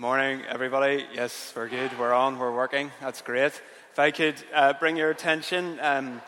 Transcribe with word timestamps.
Morning, 0.00 0.40
everybody. 0.48 1.04
Yes, 1.12 1.52
we're 1.54 1.68
good. 1.68 1.98
We're 1.98 2.14
on. 2.14 2.38
We're 2.38 2.54
working. 2.56 2.90
That's 3.02 3.20
great. 3.20 3.52
If 3.92 3.98
I 3.98 4.10
could 4.10 4.34
uh, 4.54 4.72
bring 4.80 4.96
your 4.96 5.10
attention 5.10 5.78
um, 5.82 6.22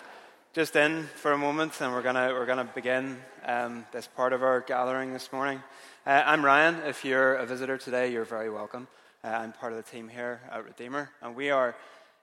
just 0.53 0.77
in 0.77 1.04
for 1.14 1.33
a 1.33 1.38
moment, 1.38 1.80
and 1.80 1.90
we're 1.90 2.03
gonna 2.03 2.35
we're 2.35 2.45
gonna 2.45 2.69
begin 2.74 3.16
um, 3.46 3.87
this 3.90 4.06
part 4.06 4.35
of 4.35 4.43
our 4.43 4.61
gathering 4.61 5.14
this 5.14 5.32
morning. 5.32 5.62
Uh, 6.06 6.22
I'm 6.27 6.45
Ryan. 6.45 6.82
If 6.85 7.03
you're 7.03 7.32
a 7.37 7.46
visitor 7.46 7.79
today, 7.79 8.12
you're 8.12 8.27
very 8.27 8.50
welcome. 8.50 8.88
Uh, 9.24 9.29
I'm 9.29 9.54
part 9.54 9.73
of 9.73 9.83
the 9.83 9.91
team 9.91 10.07
here 10.07 10.43
at 10.51 10.67
Redeemer, 10.67 11.09
and 11.23 11.35
we 11.35 11.49
are 11.49 11.75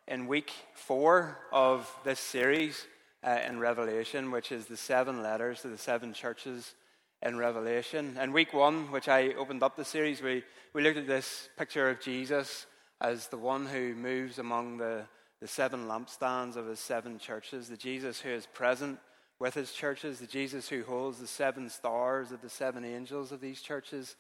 in 0.08 0.28
week 0.28 0.52
four 0.76 1.40
of 1.52 1.92
this 2.04 2.20
series 2.20 2.86
uh, 3.24 3.40
in 3.48 3.60
Revelation, 3.60 4.30
which 4.30 4.52
is 4.52 4.68
the 4.68 4.78
seven 4.78 5.24
letters 5.24 5.64
to 5.64 5.68
the 5.68 5.80
seven 5.80 6.14
churches 6.14 6.76
in 7.22 7.38
Revelation. 7.38 8.18
In 8.22 8.32
week 8.32 8.54
one, 8.54 8.92
which 8.92 9.10
I 9.10 9.34
opened 9.34 9.64
up 9.64 9.76
the 9.76 9.86
series, 9.86 10.22
we, 10.22 10.44
we 10.74 10.82
looked 10.82 10.98
at 10.98 11.08
this 11.08 11.50
picture 11.58 11.90
of 11.90 12.00
Jesus 12.00 12.66
as 13.02 13.28
the 13.28 13.38
one 13.38 13.66
who 13.66 13.94
moves 13.94 14.40
among 14.40 14.78
the, 14.78 15.04
the 15.42 15.48
seven 15.48 15.88
lampstands 15.88 16.56
of 16.56 16.68
his 16.68 16.80
seven 16.80 17.20
churches, 17.20 17.68
the 17.68 17.78
Jesus 17.78 18.20
who 18.22 18.30
is 18.30 18.46
present 18.46 19.00
with 19.40 19.54
his 19.54 19.72
churches, 19.72 20.20
the 20.20 20.28
Jesus 20.28 20.70
who 20.70 20.84
holds 20.84 21.20
the 21.20 21.28
seven 21.28 21.70
stars 21.70 22.32
of 22.32 22.42
the 22.42 22.50
seven 22.50 22.84
angels 22.84 23.32
of 23.32 23.42
these 23.42 23.62
churches 23.62 24.16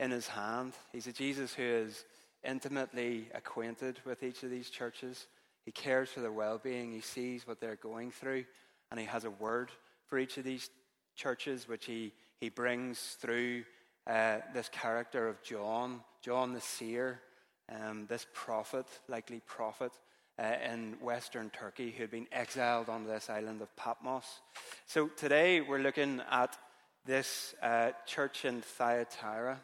in 0.00 0.10
his 0.10 0.28
hand. 0.28 0.74
He's 0.92 1.06
a 1.06 1.12
Jesus 1.12 1.54
who 1.54 1.62
is 1.62 2.04
intimately 2.44 3.28
acquainted 3.34 4.00
with 4.04 4.22
each 4.22 4.42
of 4.42 4.50
these 4.50 4.70
churches. 4.70 5.26
He 5.64 5.72
cares 5.72 6.10
for 6.10 6.20
their 6.20 6.32
well 6.32 6.58
being, 6.58 6.92
he 6.92 7.00
sees 7.00 7.46
what 7.46 7.60
they're 7.60 7.76
going 7.76 8.10
through, 8.10 8.44
and 8.90 8.98
he 8.98 9.06
has 9.06 9.24
a 9.24 9.30
word 9.30 9.70
for 10.06 10.18
each 10.18 10.36
of 10.38 10.44
these 10.44 10.70
churches, 11.14 11.68
which 11.68 11.86
he 11.86 12.12
he 12.42 12.48
brings 12.48 12.98
through 13.20 13.62
uh, 14.04 14.38
this 14.52 14.68
character 14.68 15.28
of 15.28 15.40
John, 15.44 16.00
John 16.22 16.54
the 16.54 16.60
seer, 16.60 17.20
um, 17.72 18.06
this 18.08 18.26
prophet, 18.34 18.86
likely 19.08 19.40
prophet 19.46 19.92
uh, 20.40 20.54
in 20.68 20.96
western 21.00 21.50
Turkey 21.50 21.92
who 21.92 22.02
had 22.02 22.10
been 22.10 22.26
exiled 22.32 22.88
on 22.88 23.06
this 23.06 23.30
island 23.30 23.62
of 23.62 23.74
Patmos. 23.76 24.24
So 24.86 25.06
today 25.06 25.60
we're 25.60 25.78
looking 25.78 26.20
at 26.32 26.58
this 27.06 27.54
uh, 27.62 27.92
church 28.06 28.44
in 28.44 28.60
Thyatira. 28.60 29.60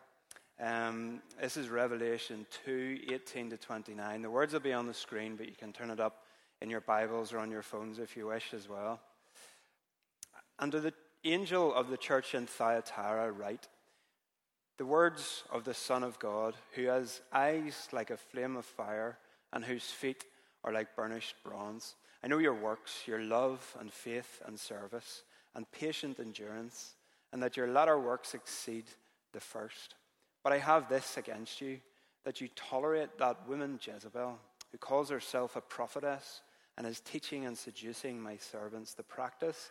Um, 0.63 1.21
this 1.41 1.57
is 1.57 1.71
Revelation 1.71 2.47
2 2.65 3.01
18 3.13 3.51
to 3.51 3.57
29. 3.57 4.23
The 4.23 4.31
words 4.31 4.53
will 4.53 4.61
be 4.61 4.73
on 4.73 4.87
the 4.87 4.95
screen, 4.95 5.35
but 5.35 5.49
you 5.49 5.57
can 5.59 5.73
turn 5.73 5.91
it 5.91 5.99
up 5.99 6.23
in 6.63 6.71
your 6.71 6.83
Bibles 6.83 7.33
or 7.33 7.41
on 7.41 7.51
your 7.51 7.63
phones 7.63 7.99
if 7.99 8.17
you 8.17 8.29
wish 8.29 8.55
as 8.55 8.69
well. 8.69 9.01
Under 10.61 10.79
the 10.79 10.93
angel 11.33 11.75
of 11.75 11.91
the 11.91 11.97
church 11.97 12.35
in 12.35 12.47
Thyatira 12.47 13.33
write 13.33 13.69
The 14.77 14.87
words 14.87 15.45
of 15.51 15.65
the 15.65 15.75
Son 15.75 16.03
of 16.03 16.19
God, 16.19 16.55
who 16.75 16.87
has 16.87 17.21
eyes 17.33 17.89
like 17.93 18.11
a 18.11 18.17
flame 18.17 18.57
of 18.57 18.65
fire 18.65 19.19
and 19.53 19.65
whose 19.65 19.91
feet 19.91 20.25
are 20.65 20.73
like 20.73 20.95
burnished 20.97 21.37
bronze. 21.43 21.95
I 22.23 22.29
know 22.29 22.39
your 22.39 22.55
works, 22.55 23.03
your 23.07 23.23
love 23.23 23.77
and 23.81 23.93
faith 23.93 24.43
and 24.47 24.59
service, 24.59 25.23
and 25.55 25.71
patient 25.73 26.21
endurance, 26.21 26.95
and 27.33 27.43
that 27.43 27.57
your 27.57 27.69
latter 27.69 27.99
works 27.99 28.35
exceed 28.35 28.85
the 29.33 29.41
first. 29.41 29.95
But 30.43 30.53
I 30.53 30.59
have 30.59 30.89
this 30.89 31.17
against 31.17 31.61
you, 31.61 31.79
that 32.25 32.41
you 32.41 32.49
tolerate 32.55 33.19
that 33.19 33.49
woman 33.49 33.79
Jezebel, 33.83 34.39
who 34.71 34.79
calls 34.79 35.11
herself 35.11 35.57
a 35.57 35.61
prophetess 35.61 36.43
and 36.77 36.87
is 36.87 37.01
teaching 37.01 37.47
and 37.47 37.57
seducing 37.57 38.21
my 38.21 38.37
servants 38.37 38.95
to 38.95 39.03
practice 39.03 39.71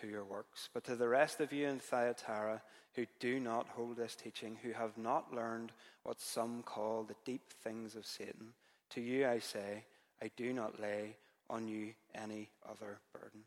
to 0.00 0.06
your 0.06 0.24
works. 0.24 0.68
But 0.72 0.84
to 0.84 0.96
the 0.96 1.08
rest 1.08 1.40
of 1.40 1.52
you 1.52 1.68
in 1.68 1.78
Thyatira 1.78 2.62
who 2.94 3.06
do 3.20 3.40
not 3.40 3.68
hold 3.68 3.96
this 3.96 4.14
teaching, 4.14 4.58
who 4.62 4.72
have 4.72 4.98
not 4.98 5.32
learned 5.34 5.72
what 6.02 6.20
some 6.20 6.62
call 6.62 7.04
the 7.04 7.16
deep 7.24 7.50
things 7.62 7.96
of 7.96 8.06
Satan, 8.06 8.52
to 8.90 9.00
you 9.00 9.26
I 9.26 9.38
say, 9.38 9.84
I 10.22 10.30
do 10.36 10.52
not 10.52 10.80
lay 10.80 11.16
on 11.48 11.68
you 11.68 11.94
any 12.14 12.50
other 12.68 12.98
burden. 13.12 13.40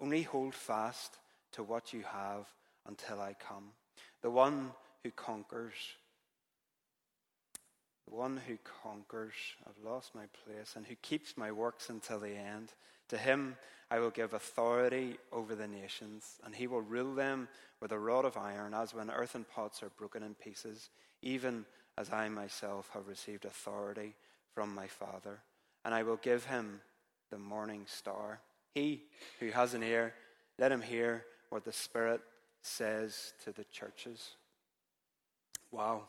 Only 0.00 0.22
hold 0.22 0.54
fast 0.54 1.18
to 1.52 1.62
what 1.62 1.92
you 1.92 2.02
have 2.02 2.46
until 2.86 3.20
I 3.20 3.34
come. 3.34 3.70
The 4.22 4.30
one 4.30 4.72
who 5.02 5.10
conquers, 5.10 5.74
the 8.08 8.14
one 8.14 8.40
who 8.46 8.58
conquers, 8.82 9.34
I've 9.66 9.84
lost 9.84 10.14
my 10.14 10.24
place, 10.44 10.74
and 10.76 10.86
who 10.86 10.94
keeps 10.96 11.36
my 11.36 11.52
works 11.52 11.90
until 11.90 12.18
the 12.18 12.34
end, 12.36 12.72
to 13.10 13.18
him 13.18 13.56
I 13.90 13.98
will 13.98 14.10
give 14.10 14.34
authority 14.34 15.18
over 15.32 15.54
the 15.54 15.66
nations, 15.66 16.38
and 16.44 16.54
he 16.54 16.68
will 16.68 16.80
rule 16.80 17.14
them 17.14 17.48
with 17.80 17.90
a 17.90 17.98
rod 17.98 18.24
of 18.24 18.36
iron, 18.36 18.72
as 18.72 18.94
when 18.94 19.10
earthen 19.10 19.44
pots 19.44 19.82
are 19.82 19.90
broken 19.98 20.22
in 20.22 20.34
pieces, 20.34 20.90
even 21.22 21.64
as 21.98 22.12
I 22.12 22.28
myself 22.28 22.88
have 22.94 23.08
received 23.08 23.44
authority 23.44 24.14
from 24.54 24.74
my 24.74 24.86
Father. 24.86 25.40
And 25.84 25.92
I 25.92 26.04
will 26.04 26.16
give 26.16 26.44
him 26.44 26.80
the 27.30 27.38
morning 27.38 27.84
star. 27.86 28.40
He 28.74 29.02
who 29.40 29.50
has 29.50 29.74
an 29.74 29.82
ear, 29.82 30.14
let 30.58 30.70
him 30.70 30.82
hear 30.82 31.24
what 31.48 31.64
the 31.64 31.72
Spirit 31.72 32.20
says 32.62 33.32
to 33.44 33.52
the 33.52 33.64
churches. 33.72 34.30
Wow. 35.72 36.02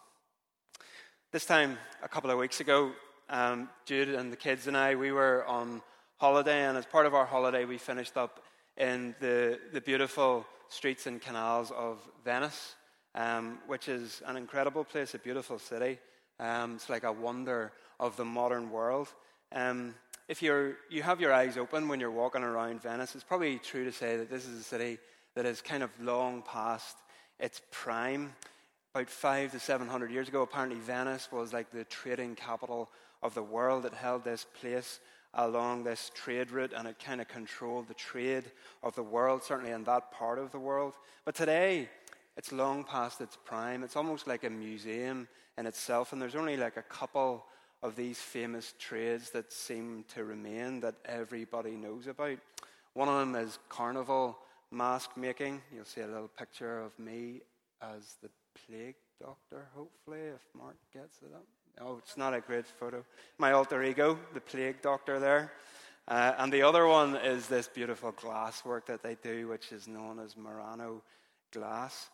This 1.31 1.45
time, 1.45 1.77
a 2.03 2.07
couple 2.07 2.29
of 2.29 2.37
weeks 2.37 2.59
ago, 2.59 2.91
um, 3.29 3.69
Jude 3.85 4.09
and 4.09 4.31
the 4.31 4.37
kids 4.37 4.67
and 4.67 4.77
I, 4.77 4.95
we 4.95 5.11
were 5.11 5.45
on 5.47 5.81
holiday, 6.21 6.67
and 6.67 6.77
as 6.77 6.85
part 6.85 7.07
of 7.07 7.15
our 7.15 7.25
holiday, 7.25 7.65
we 7.65 7.79
finished 7.79 8.15
up 8.15 8.43
in 8.77 9.15
the, 9.19 9.59
the 9.73 9.81
beautiful 9.81 10.45
streets 10.69 11.07
and 11.07 11.19
canals 11.19 11.71
of 11.71 11.97
Venice, 12.23 12.75
um, 13.15 13.57
which 13.65 13.89
is 13.89 14.21
an 14.27 14.37
incredible 14.37 14.83
place, 14.83 15.15
a 15.15 15.17
beautiful 15.17 15.57
city. 15.57 15.97
Um, 16.39 16.75
it's 16.75 16.91
like 16.91 17.05
a 17.05 17.11
wonder 17.11 17.71
of 17.99 18.15
the 18.17 18.23
modern 18.23 18.69
world. 18.69 19.07
Um, 19.51 19.95
if 20.27 20.43
you're, 20.43 20.77
you 20.91 21.01
have 21.01 21.19
your 21.19 21.33
eyes 21.33 21.57
open 21.57 21.87
when 21.87 21.99
you're 21.99 22.11
walking 22.11 22.43
around 22.43 22.83
Venice, 22.83 23.15
it's 23.15 23.23
probably 23.23 23.57
true 23.57 23.83
to 23.85 23.91
say 23.91 24.15
that 24.17 24.29
this 24.29 24.45
is 24.45 24.59
a 24.59 24.63
city 24.63 24.99
that 25.33 25.47
is 25.47 25.59
kind 25.59 25.81
of 25.81 25.89
long 25.99 26.43
past 26.43 26.97
its 27.39 27.63
prime. 27.71 28.35
About 28.93 29.09
five 29.09 29.53
to 29.53 29.59
seven 29.59 29.87
hundred 29.87 30.11
years 30.11 30.27
ago, 30.27 30.43
apparently 30.43 30.77
Venice 30.77 31.29
was 31.31 31.51
like 31.51 31.71
the 31.71 31.85
trading 31.85 32.35
capital 32.35 32.91
of 33.23 33.33
the 33.33 33.41
world. 33.41 33.85
It 33.85 33.93
held 33.95 34.23
this 34.23 34.45
place 34.61 34.99
along 35.33 35.83
this 35.83 36.11
trade 36.13 36.51
route 36.51 36.73
and 36.75 36.87
it 36.87 36.97
kind 37.03 37.21
of 37.21 37.27
controlled 37.27 37.87
the 37.87 37.93
trade 37.93 38.51
of 38.83 38.95
the 38.95 39.03
world, 39.03 39.43
certainly 39.43 39.71
in 39.71 39.83
that 39.85 40.11
part 40.11 40.39
of 40.39 40.51
the 40.51 40.59
world. 40.59 40.93
But 41.25 41.35
today, 41.35 41.89
it's 42.37 42.51
long 42.51 42.83
past 42.83 43.21
its 43.21 43.37
prime. 43.43 43.83
It's 43.83 43.95
almost 43.95 44.27
like 44.27 44.43
a 44.43 44.49
museum 44.49 45.27
in 45.57 45.65
itself, 45.65 46.13
and 46.13 46.21
there's 46.21 46.35
only 46.35 46.57
like 46.57 46.77
a 46.77 46.83
couple 46.83 47.45
of 47.83 47.95
these 47.95 48.19
famous 48.19 48.73
trades 48.79 49.31
that 49.31 49.51
seem 49.51 50.05
to 50.13 50.23
remain 50.23 50.79
that 50.81 50.95
everybody 51.05 51.71
knows 51.71 52.07
about. 52.07 52.37
One 52.93 53.07
of 53.07 53.19
them 53.19 53.35
is 53.35 53.57
carnival 53.69 54.37
mask 54.71 55.11
making. 55.17 55.61
You'll 55.73 55.85
see 55.85 56.01
a 56.01 56.07
little 56.07 56.27
picture 56.27 56.79
of 56.79 56.97
me 56.99 57.41
as 57.81 58.15
the 58.21 58.29
plague 58.65 58.95
doctor, 59.19 59.67
hopefully, 59.75 60.19
if 60.19 60.41
Mark 60.55 60.75
gets 60.93 61.21
it 61.21 61.33
up. 61.33 61.45
Oh, 61.79 61.97
it's 61.97 62.17
not 62.17 62.33
a 62.33 62.41
great 62.41 62.67
photo. 62.67 63.05
My 63.37 63.53
alter 63.53 63.83
ego, 63.83 64.19
the 64.33 64.41
plague 64.41 64.81
doctor 64.81 65.19
there. 65.19 65.51
Uh, 66.07 66.33
and 66.39 66.51
the 66.51 66.63
other 66.63 66.87
one 66.87 67.15
is 67.15 67.47
this 67.47 67.67
beautiful 67.67 68.11
glass 68.11 68.65
work 68.65 68.87
that 68.87 69.03
they 69.03 69.15
do, 69.21 69.47
which 69.47 69.71
is 69.71 69.87
known 69.87 70.19
as 70.19 70.35
Murano 70.35 71.01
glass. 71.53 72.09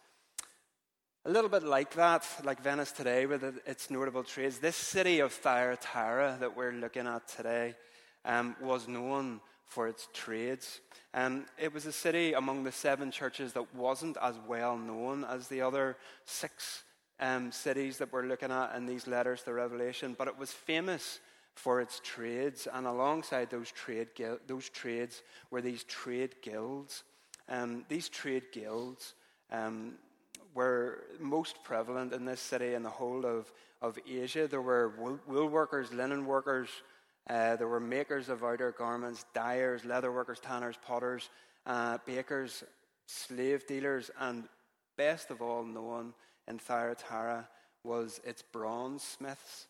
A 1.25 1.31
little 1.31 1.49
bit 1.49 1.63
like 1.63 1.93
that, 1.95 2.25
like 2.43 2.61
Venice 2.61 2.91
today, 2.91 3.25
with 3.25 3.43
its 3.65 3.89
notable 3.89 4.23
trades. 4.23 4.59
This 4.59 4.75
city 4.75 5.19
of 5.19 5.33
Thyatira 5.33 6.37
that 6.39 6.55
we're 6.55 6.71
looking 6.71 7.07
at 7.07 7.27
today 7.27 7.75
um, 8.23 8.55
was 8.61 8.87
known 8.87 9.41
for 9.65 9.87
its 9.87 10.07
trades. 10.13 10.79
Um, 11.13 11.45
it 11.57 11.73
was 11.73 11.85
a 11.85 11.91
city 11.91 12.33
among 12.33 12.63
the 12.63 12.71
seven 12.71 13.11
churches 13.11 13.53
that 13.53 13.75
wasn't 13.75 14.17
as 14.21 14.35
well 14.47 14.77
known 14.77 15.25
as 15.25 15.47
the 15.47 15.61
other 15.61 15.97
six 16.25 16.83
um, 17.19 17.51
cities 17.51 17.97
that 17.97 18.11
we're 18.11 18.27
looking 18.27 18.51
at 18.51 18.75
in 18.75 18.85
these 18.85 19.07
letters 19.07 19.43
to 19.43 19.53
Revelation, 19.53 20.15
but 20.17 20.27
it 20.27 20.37
was 20.37 20.51
famous 20.51 21.19
for 21.55 21.81
its 21.81 21.99
trades, 22.03 22.67
and 22.71 22.85
alongside 22.85 23.49
those 23.49 23.71
trade 23.71 24.09
those 24.45 24.69
trades 24.69 25.23
were 25.49 25.61
these 25.61 25.83
trade 25.85 26.35
guilds. 26.41 27.03
Um, 27.49 27.85
these 27.89 28.09
trade 28.09 28.51
guilds 28.51 29.15
um, 29.51 29.93
were 30.53 31.05
most 31.19 31.63
prevalent 31.63 32.13
in 32.13 32.25
this 32.25 32.41
city 32.41 32.73
and 32.73 32.85
the 32.85 32.89
whole 32.89 33.25
of, 33.25 33.51
of 33.81 33.97
Asia. 34.07 34.47
There 34.47 34.61
were 34.61 34.93
wool, 34.99 35.19
wool 35.27 35.47
workers, 35.47 35.91
linen 35.91 36.25
workers, 36.25 36.69
uh, 37.29 37.55
there 37.57 37.67
were 37.67 37.79
makers 37.79 38.29
of 38.29 38.43
outer 38.43 38.73
garments, 38.77 39.25
dyers, 39.33 39.83
leather 39.83 40.11
workers, 40.11 40.39
tanners, 40.39 40.75
potters, 40.85 41.29
uh, 41.65 41.97
bakers, 42.05 42.63
slave 43.05 43.67
dealers, 43.67 44.09
and 44.19 44.47
best 44.95 45.29
of 45.29 45.41
all 45.41 45.63
known 45.63 46.13
in 46.47 46.59
Thyatira 46.59 47.47
was 47.83 48.19
its 48.23 48.41
bronze 48.41 49.03
smiths. 49.03 49.67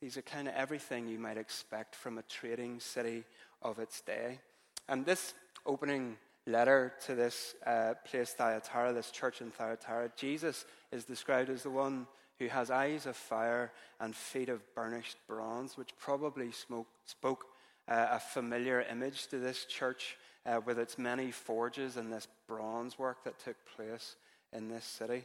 These 0.00 0.16
are 0.16 0.22
kind 0.22 0.48
of 0.48 0.54
everything 0.54 1.08
you 1.08 1.18
might 1.18 1.38
expect 1.38 1.94
from 1.94 2.18
a 2.18 2.22
trading 2.22 2.80
city 2.80 3.24
of 3.62 3.78
its 3.78 4.00
day. 4.00 4.40
And 4.88 5.06
this 5.06 5.34
opening 5.66 6.16
letter 6.46 6.92
to 7.06 7.14
this 7.14 7.54
uh, 7.66 7.94
place, 8.04 8.32
Thyatira, 8.32 8.92
this 8.92 9.10
church 9.10 9.40
in 9.40 9.50
Thyatira, 9.50 10.10
Jesus 10.16 10.66
is 10.92 11.04
described 11.04 11.48
as 11.48 11.62
the 11.62 11.70
one 11.70 12.06
who 12.38 12.48
has 12.48 12.70
eyes 12.70 13.06
of 13.06 13.16
fire 13.16 13.72
and 14.00 14.14
feet 14.14 14.48
of 14.48 14.60
burnished 14.74 15.16
bronze, 15.26 15.76
which 15.76 15.96
probably 15.98 16.50
smoke, 16.52 16.88
spoke 17.06 17.46
uh, 17.88 18.08
a 18.10 18.18
familiar 18.18 18.84
image 18.90 19.28
to 19.28 19.38
this 19.38 19.64
church 19.64 20.16
uh, 20.46 20.60
with 20.64 20.78
its 20.78 20.98
many 20.98 21.30
forges 21.30 21.96
and 21.96 22.12
this 22.12 22.28
bronze 22.46 22.98
work 22.98 23.24
that 23.24 23.38
took 23.38 23.56
place 23.76 24.16
in 24.52 24.68
this 24.68 24.84
city. 24.84 25.24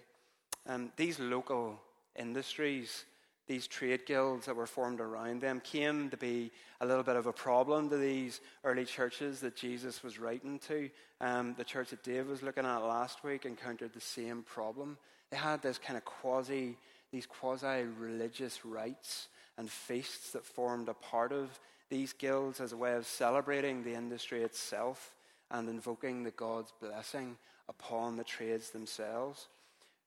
Um, 0.67 0.91
these 0.97 1.19
local 1.19 1.79
industries 2.15 3.05
these 3.49 3.65
trade 3.65 4.05
guilds 4.05 4.45
that 4.45 4.55
were 4.55 4.67
formed 4.67 5.01
around 5.01 5.41
them 5.41 5.59
came 5.59 6.11
to 6.11 6.17
be 6.17 6.51
a 6.81 6.85
little 6.85 7.01
bit 7.01 7.15
of 7.15 7.25
a 7.25 7.33
problem 7.33 7.89
to 7.89 7.97
these 7.97 8.41
early 8.63 8.85
churches 8.85 9.39
that 9.39 9.55
Jesus 9.55 10.03
was 10.03 10.19
writing 10.19 10.59
to. 10.67 10.87
Um, 11.19 11.55
the 11.57 11.63
church 11.63 11.89
that 11.89 12.03
Dave 12.03 12.27
was 12.27 12.43
looking 12.43 12.63
at 12.63 12.77
last 12.77 13.23
week 13.23 13.45
encountered 13.47 13.91
the 13.91 14.01
same 14.01 14.43
problem. 14.43 14.99
They 15.31 15.37
had 15.37 15.63
this 15.63 15.79
kind 15.79 15.97
of 15.97 16.05
quasi, 16.05 16.77
these 17.11 17.25
quasi 17.25 17.85
religious 17.97 18.63
rites 18.63 19.29
and 19.57 19.67
feasts 19.67 20.31
that 20.33 20.45
formed 20.45 20.87
a 20.87 20.93
part 20.93 21.31
of 21.31 21.59
these 21.89 22.13
guilds 22.13 22.61
as 22.61 22.71
a 22.71 22.77
way 22.77 22.93
of 22.93 23.07
celebrating 23.07 23.83
the 23.83 23.95
industry 23.95 24.43
itself 24.43 25.15
and 25.49 25.67
invoking 25.67 26.21
the 26.21 26.31
God's 26.31 26.71
blessing 26.79 27.35
upon 27.67 28.15
the 28.15 28.23
trades 28.23 28.69
themselves. 28.69 29.47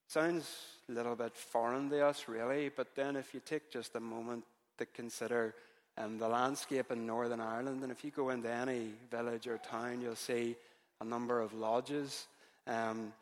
Sounds 0.08 0.50
a 0.88 0.92
little 0.92 1.16
bit 1.16 1.34
foreign 1.34 1.88
to 1.90 2.06
us, 2.06 2.28
really, 2.28 2.68
but 2.68 2.94
then 2.94 3.16
if 3.16 3.32
you 3.32 3.40
take 3.40 3.70
just 3.70 3.96
a 3.96 4.00
moment 4.00 4.44
to 4.78 4.86
consider 4.86 5.54
um, 5.96 6.18
the 6.18 6.28
landscape 6.28 6.90
in 6.90 7.06
Northern 7.06 7.40
Ireland, 7.40 7.82
and 7.82 7.92
if 7.92 8.04
you 8.04 8.10
go 8.10 8.30
into 8.30 8.50
any 8.50 8.90
village 9.10 9.46
or 9.46 9.58
town, 9.58 10.00
you'll 10.00 10.16
see 10.16 10.56
a 11.00 11.04
number 11.04 11.40
of 11.40 11.54
lodges 11.54 12.26
um, 12.66 13.12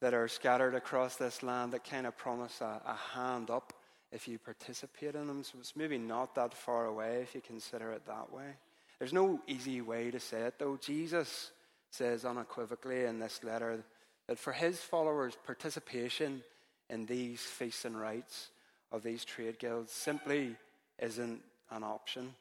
that 0.00 0.14
are 0.14 0.28
scattered 0.28 0.74
across 0.74 1.16
this 1.16 1.42
land 1.42 1.72
that 1.72 1.84
kind 1.84 2.06
of 2.06 2.16
promise 2.16 2.60
a, 2.60 2.80
a 2.86 2.98
hand 3.14 3.50
up 3.50 3.72
if 4.12 4.26
you 4.26 4.38
participate 4.38 5.14
in 5.14 5.26
them. 5.26 5.44
So 5.44 5.58
it's 5.60 5.76
maybe 5.76 5.98
not 5.98 6.34
that 6.34 6.54
far 6.54 6.86
away 6.86 7.20
if 7.22 7.34
you 7.34 7.40
consider 7.40 7.92
it 7.92 8.06
that 8.06 8.32
way. 8.32 8.56
There's 8.98 9.12
no 9.12 9.40
easy 9.46 9.80
way 9.80 10.10
to 10.10 10.20
say 10.20 10.42
it, 10.42 10.58
though. 10.58 10.76
Jesus 10.76 11.52
says 11.90 12.24
unequivocally 12.24 13.04
in 13.04 13.18
this 13.18 13.42
letter 13.42 13.82
that 14.30 14.38
for 14.38 14.52
his 14.52 14.78
followers, 14.78 15.36
participation 15.44 16.44
in 16.88 17.04
these 17.04 17.40
feasts 17.40 17.84
and 17.84 18.00
rites 18.00 18.50
of 18.92 19.02
these 19.02 19.24
trade 19.24 19.58
guilds 19.58 19.90
simply 19.90 20.54
isn't 21.00 21.40
an 21.72 21.82
option. 21.82 22.32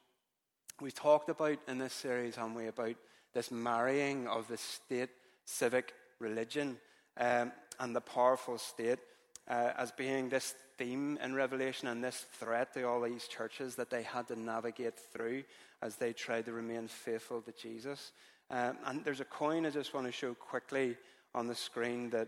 We've 0.80 0.94
talked 0.94 1.30
about 1.30 1.57
in 1.68 1.80
this 1.80 1.94
series, 1.94 2.36
haven't 2.36 2.53
we, 2.53 2.68
about 2.68 2.95
this 3.33 3.50
marrying 3.50 4.27
of 4.27 4.47
the 4.47 4.57
state 4.57 5.09
civic 5.45 5.95
religion 6.19 6.77
um, 7.18 7.51
and 7.80 7.95
the 7.95 8.01
powerful 8.01 8.59
state 8.59 9.00
uh, 9.47 9.71
as 9.75 9.91
being 9.91 10.30
this 10.30 10.53
theme 10.77 11.18
in 11.24 11.33
Revelation 11.33 11.88
and 11.88 12.03
this 12.03 12.24
threat 12.33 12.71
to 12.75 12.83
all 12.83 13.01
these 13.01 13.27
churches 13.27 13.74
that 13.77 13.89
they 13.89 14.03
had 14.03 14.27
to 14.27 14.39
navigate 14.39 15.00
through 15.12 15.41
as 15.81 15.95
they 15.95 16.13
tried 16.13 16.45
to 16.45 16.53
remain 16.53 16.88
faithful 16.88 17.41
to 17.41 17.51
Jesus. 17.51 18.12
Um, 18.51 18.77
and 18.86 19.03
there's 19.03 19.21
a 19.21 19.25
coin 19.25 19.65
I 19.65 19.71
just 19.71 19.95
want 19.95 20.06
to 20.06 20.12
show 20.12 20.36
quickly 20.36 20.95
on 21.33 21.47
the 21.47 21.55
screen 21.55 22.09
that 22.09 22.27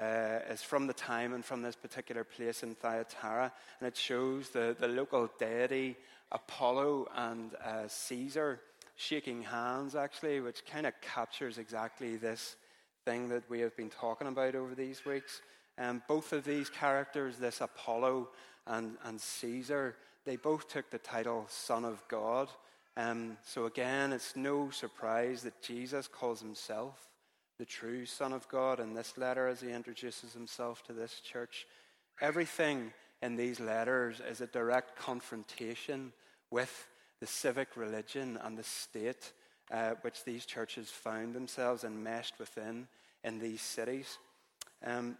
uh, 0.00 0.52
is 0.52 0.62
from 0.62 0.86
the 0.86 0.92
time 0.92 1.32
and 1.32 1.44
from 1.44 1.62
this 1.62 1.76
particular 1.76 2.24
place 2.24 2.62
in 2.62 2.74
Thyatira, 2.74 3.52
and 3.80 3.88
it 3.88 3.96
shows 3.96 4.50
the, 4.50 4.76
the 4.78 4.88
local 4.88 5.30
deity 5.38 5.96
Apollo 6.32 7.08
and 7.14 7.54
uh, 7.64 7.86
Caesar 7.88 8.60
shaking 8.96 9.42
hands, 9.42 9.94
actually, 9.94 10.40
which 10.40 10.64
kind 10.66 10.86
of 10.86 10.94
captures 11.00 11.58
exactly 11.58 12.16
this 12.16 12.56
thing 13.04 13.28
that 13.28 13.48
we 13.48 13.60
have 13.60 13.76
been 13.76 13.90
talking 13.90 14.26
about 14.26 14.54
over 14.54 14.74
these 14.74 15.04
weeks. 15.04 15.42
Um, 15.78 16.02
both 16.08 16.32
of 16.32 16.44
these 16.44 16.70
characters, 16.70 17.36
this 17.36 17.60
Apollo 17.60 18.30
and, 18.66 18.96
and 19.04 19.20
Caesar, 19.20 19.96
they 20.24 20.36
both 20.36 20.68
took 20.68 20.90
the 20.90 20.98
title 20.98 21.46
Son 21.48 21.84
of 21.84 22.02
God. 22.08 22.48
Um, 22.96 23.36
so 23.44 23.66
again, 23.66 24.12
it's 24.12 24.34
no 24.34 24.70
surprise 24.70 25.42
that 25.42 25.62
Jesus 25.62 26.08
calls 26.08 26.40
himself 26.40 27.08
the 27.58 27.64
true 27.64 28.06
Son 28.06 28.32
of 28.32 28.48
God 28.48 28.80
in 28.80 28.94
this 28.94 29.16
letter 29.16 29.48
as 29.48 29.60
he 29.60 29.70
introduces 29.70 30.32
himself 30.32 30.82
to 30.84 30.92
this 30.92 31.20
church. 31.20 31.66
Everything 32.20 32.92
in 33.22 33.36
these 33.36 33.60
letters 33.60 34.20
is 34.28 34.40
a 34.40 34.46
direct 34.46 34.96
confrontation 34.96 36.12
with 36.50 36.86
the 37.20 37.26
civic 37.26 37.76
religion 37.76 38.38
and 38.42 38.58
the 38.58 38.62
state 38.62 39.32
uh, 39.70 39.94
which 40.02 40.24
these 40.24 40.46
churches 40.46 40.90
found 40.90 41.34
themselves 41.34 41.84
enmeshed 41.84 42.38
within 42.38 42.86
in 43.24 43.38
these 43.38 43.60
cities. 43.60 44.18
Um, 44.84 45.16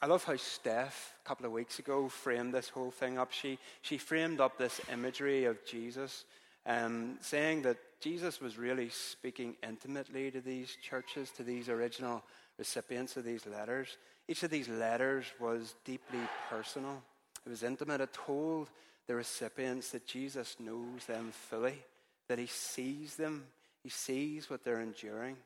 I 0.00 0.06
love 0.06 0.22
how 0.22 0.36
Steph, 0.36 1.14
a 1.24 1.28
couple 1.28 1.46
of 1.46 1.52
weeks 1.52 1.80
ago, 1.80 2.08
framed 2.08 2.54
this 2.54 2.68
whole 2.68 2.92
thing 2.92 3.18
up. 3.18 3.32
She, 3.32 3.58
she 3.82 3.98
framed 3.98 4.40
up 4.40 4.56
this 4.56 4.80
imagery 4.92 5.44
of 5.46 5.64
Jesus 5.64 6.24
um, 6.66 7.18
saying 7.20 7.62
that 7.62 7.78
Jesus 8.00 8.40
was 8.40 8.58
really 8.58 8.90
speaking 8.90 9.56
intimately 9.66 10.30
to 10.30 10.40
these 10.40 10.76
churches, 10.82 11.30
to 11.32 11.42
these 11.42 11.68
original 11.68 12.22
recipients 12.56 13.16
of 13.16 13.24
these 13.24 13.46
letters. 13.46 13.96
Each 14.28 14.42
of 14.42 14.50
these 14.50 14.68
letters 14.68 15.24
was 15.40 15.74
deeply 15.84 16.20
personal, 16.48 17.02
it 17.44 17.50
was 17.50 17.62
intimate. 17.62 18.00
It 18.00 18.12
told 18.12 18.68
the 19.06 19.14
recipients 19.14 19.90
that 19.92 20.06
Jesus 20.06 20.56
knows 20.60 21.06
them 21.06 21.32
fully, 21.32 21.82
that 22.28 22.38
he 22.38 22.46
sees 22.46 23.16
them, 23.16 23.44
he 23.82 23.88
sees 23.88 24.50
what 24.50 24.64
they're 24.64 24.80
enduring, 24.80 25.36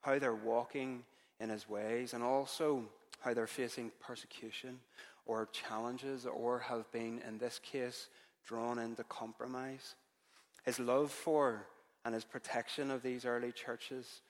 how 0.00 0.18
they're 0.18 0.34
walking 0.34 1.04
in 1.38 1.50
his 1.50 1.68
ways, 1.68 2.14
and 2.14 2.22
also 2.22 2.84
how 3.20 3.34
they're 3.34 3.46
facing 3.46 3.92
persecution 4.00 4.80
or 5.26 5.48
challenges 5.52 6.26
or 6.26 6.58
have 6.60 6.90
been, 6.92 7.20
in 7.28 7.38
this 7.38 7.60
case, 7.62 8.08
drawn 8.46 8.78
into 8.78 9.04
compromise. 9.04 9.94
His 10.64 10.80
love 10.80 11.10
for 11.10 11.66
and 12.04 12.14
his 12.14 12.24
protection 12.24 12.90
of 12.90 13.02
these 13.02 13.24
early 13.24 13.52
churches 13.52 14.22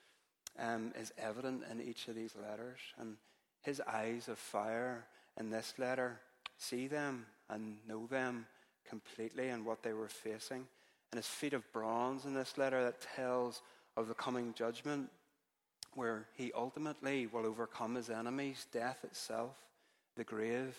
um, 0.59 0.93
is 0.99 1.12
evident 1.19 1.62
in 1.71 1.81
each 1.81 2.09
of 2.09 2.15
these 2.15 2.35
letters. 2.37 2.79
And 2.99 3.17
his 3.62 3.81
eyes 3.81 4.29
of 4.29 4.39
fire 4.39 5.07
in 5.39 5.50
this 5.50 5.75
letter 5.79 6.21
see 6.59 6.87
them 6.87 7.27
and 7.49 7.77
know 7.87 8.07
them 8.07 8.47
completely 8.89 9.49
and 9.49 9.65
what 9.65 9.83
they 9.83 9.93
were 9.93 10.09
facing. 10.09 10.67
And 11.12 11.19
his 11.19 11.27
feet 11.27 11.53
of 11.53 11.71
bronze 11.73 12.25
in 12.25 12.35
this 12.35 12.59
letter 12.59 12.83
that 12.85 13.00
tells 13.17 13.62
of 13.97 14.09
the 14.09 14.15
coming 14.15 14.55
judgment 14.55 15.11
where 15.95 16.27
he 16.35 16.53
ultimately 16.53 17.27
will 17.27 17.47
overcome 17.47 17.97
his 17.97 18.11
enemies, 18.11 18.67
death 18.73 18.99
itself, 19.05 19.57
the 20.17 20.25
grave, 20.25 20.77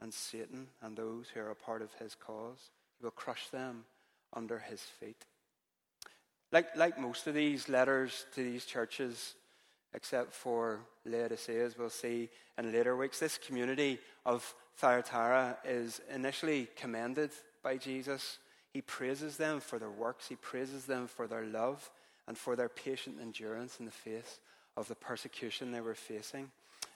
and 0.00 0.12
Satan 0.12 0.68
and 0.82 0.96
those 0.96 1.28
who 1.28 1.40
are 1.40 1.50
a 1.50 1.54
part 1.54 1.82
of 1.82 1.92
his 1.94 2.14
cause. 2.14 2.70
He 2.98 3.04
will 3.04 3.10
crush 3.10 3.48
them 3.48 3.84
under 4.32 4.58
his 4.58 4.80
feet. 4.80 5.24
Like, 6.52 6.76
like 6.76 6.98
most 6.98 7.26
of 7.26 7.34
these 7.34 7.68
letters 7.68 8.26
to 8.34 8.42
these 8.42 8.64
churches, 8.64 9.34
except 9.94 10.32
for 10.32 10.80
Laodicea, 11.04 11.64
as 11.64 11.76
we'll 11.76 11.90
see 11.90 12.28
in 12.58 12.72
later 12.72 12.96
weeks, 12.96 13.18
this 13.18 13.38
community 13.38 13.98
of 14.24 14.54
Thyatira 14.76 15.58
is 15.64 16.00
initially 16.12 16.68
commended 16.76 17.30
by 17.62 17.76
Jesus. 17.76 18.38
He 18.72 18.82
praises 18.82 19.36
them 19.36 19.60
for 19.60 19.78
their 19.78 19.90
works, 19.90 20.28
he 20.28 20.36
praises 20.36 20.84
them 20.84 21.06
for 21.06 21.26
their 21.26 21.44
love 21.44 21.90
and 22.28 22.36
for 22.36 22.56
their 22.56 22.68
patient 22.68 23.16
endurance 23.20 23.78
in 23.78 23.86
the 23.86 23.92
face 23.92 24.40
of 24.76 24.88
the 24.88 24.94
persecution 24.94 25.72
they 25.72 25.80
were 25.80 25.94
facing, 25.94 26.50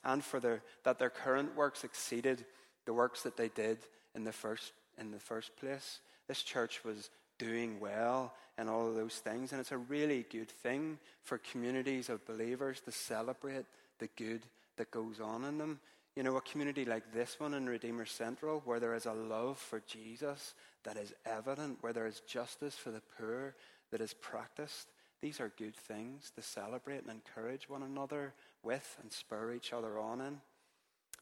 and 0.05 0.23
for 0.23 0.41
their, 0.41 0.63
that 0.85 0.99
their 0.99 1.11
current 1.11 1.57
works 1.57 1.85
exceeded 1.85 2.45
the 2.85 2.93
works 2.93 3.23
that 3.23 3.37
they 3.37 3.49
did 3.49 3.79
in 4.15 4.25
the 4.25 4.33
first, 4.33 4.73
in 4.99 5.11
the 5.11 5.19
first 5.19 5.57
place. 5.57 6.01
This 6.29 6.43
church 6.43 6.85
was 6.85 7.11
doing 7.41 7.81
well 7.81 8.35
and 8.59 8.69
all 8.69 8.87
of 8.87 8.95
those 8.95 9.15
things. 9.15 9.53
And 9.53 9.61
it's 9.61 9.73
a 9.73 9.79
really 9.79 10.27
good 10.31 10.51
thing 10.51 10.99
for 11.23 11.39
communities 11.39 12.11
of 12.11 12.27
believers 12.27 12.81
to 12.83 12.93
celebrate 12.93 13.65
the 13.99 14.09
good 14.17 14.43
that 14.77 14.91
goes 14.91 15.21
on 15.21 15.45
in 15.45 15.59
them. 15.59 15.81
You 16.15 16.23
know, 16.23 16.37
a 16.37 16.43
community 16.43 16.85
like 16.85 17.15
this 17.15 17.41
one 17.41 17.55
in 17.55 17.69
Redeemer 17.69 18.05
Central, 18.05 18.63
where 18.65 18.81
there 18.81 18.95
is 18.95 19.07
a 19.07 19.13
love 19.13 19.59
for 19.59 19.81
Jesus 19.87 20.55
that 20.85 20.97
is 20.97 21.15
evident, 21.25 21.79
where 21.81 21.93
there 21.93 22.07
is 22.07 22.21
justice 22.21 22.75
for 22.75 22.91
the 22.91 23.03
poor 23.19 23.55
that 23.91 24.01
is 24.01 24.13
practiced, 24.15 24.89
these 25.21 25.41
are 25.41 25.53
good 25.57 25.77
things 25.77 26.31
to 26.35 26.43
celebrate 26.43 27.03
and 27.03 27.11
encourage 27.11 27.69
one 27.69 27.83
another 27.83 28.33
with 28.63 28.97
and 29.03 29.13
spur 29.13 29.53
each 29.53 29.73
other 29.73 29.99
on 29.99 30.21
in. 30.21 30.41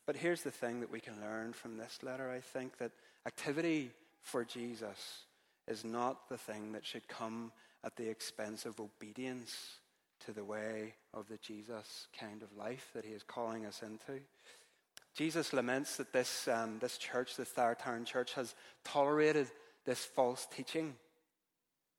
But 0.07 0.17
here's 0.17 0.43
the 0.43 0.51
thing 0.51 0.81
that 0.81 0.91
we 0.91 1.01
can 1.01 1.21
learn 1.21 1.53
from 1.53 1.77
this 1.77 1.99
letter 2.03 2.31
I 2.31 2.41
think 2.41 2.79
that 2.79 2.93
activity 3.27 3.91
for 4.23 4.45
Jesus 4.45 5.25
is 5.69 5.85
not 5.85 6.29
the 6.29 6.39
thing 6.39 6.73
that 6.73 6.85
should 6.85 7.07
come 7.09 7.53
at 7.85 7.97
the 7.97 8.09
expense 8.09 8.67
of 8.67 8.81
obedience 8.81 9.79
to 10.25 10.33
the 10.33 10.45
way 10.45 10.95
of 11.15 11.29
the 11.29 11.39
Jesus 11.39 12.09
kind 12.19 12.43
of 12.43 12.57
life 12.57 12.91
that 12.95 13.05
he 13.05 13.13
is 13.13 13.23
calling 13.23 13.65
us 13.67 13.83
into. 13.83 14.21
Jesus 15.15 15.53
laments 15.53 15.97
that 15.97 16.13
this, 16.13 16.49
um, 16.49 16.79
this 16.81 16.99
church, 16.99 17.37
the 17.37 17.45
Thyatira 17.45 18.05
church, 18.05 18.35
has 18.35 18.55
tolerated 18.85 19.49
this 19.85 20.05
false 20.05 20.47
teaching 20.55 20.95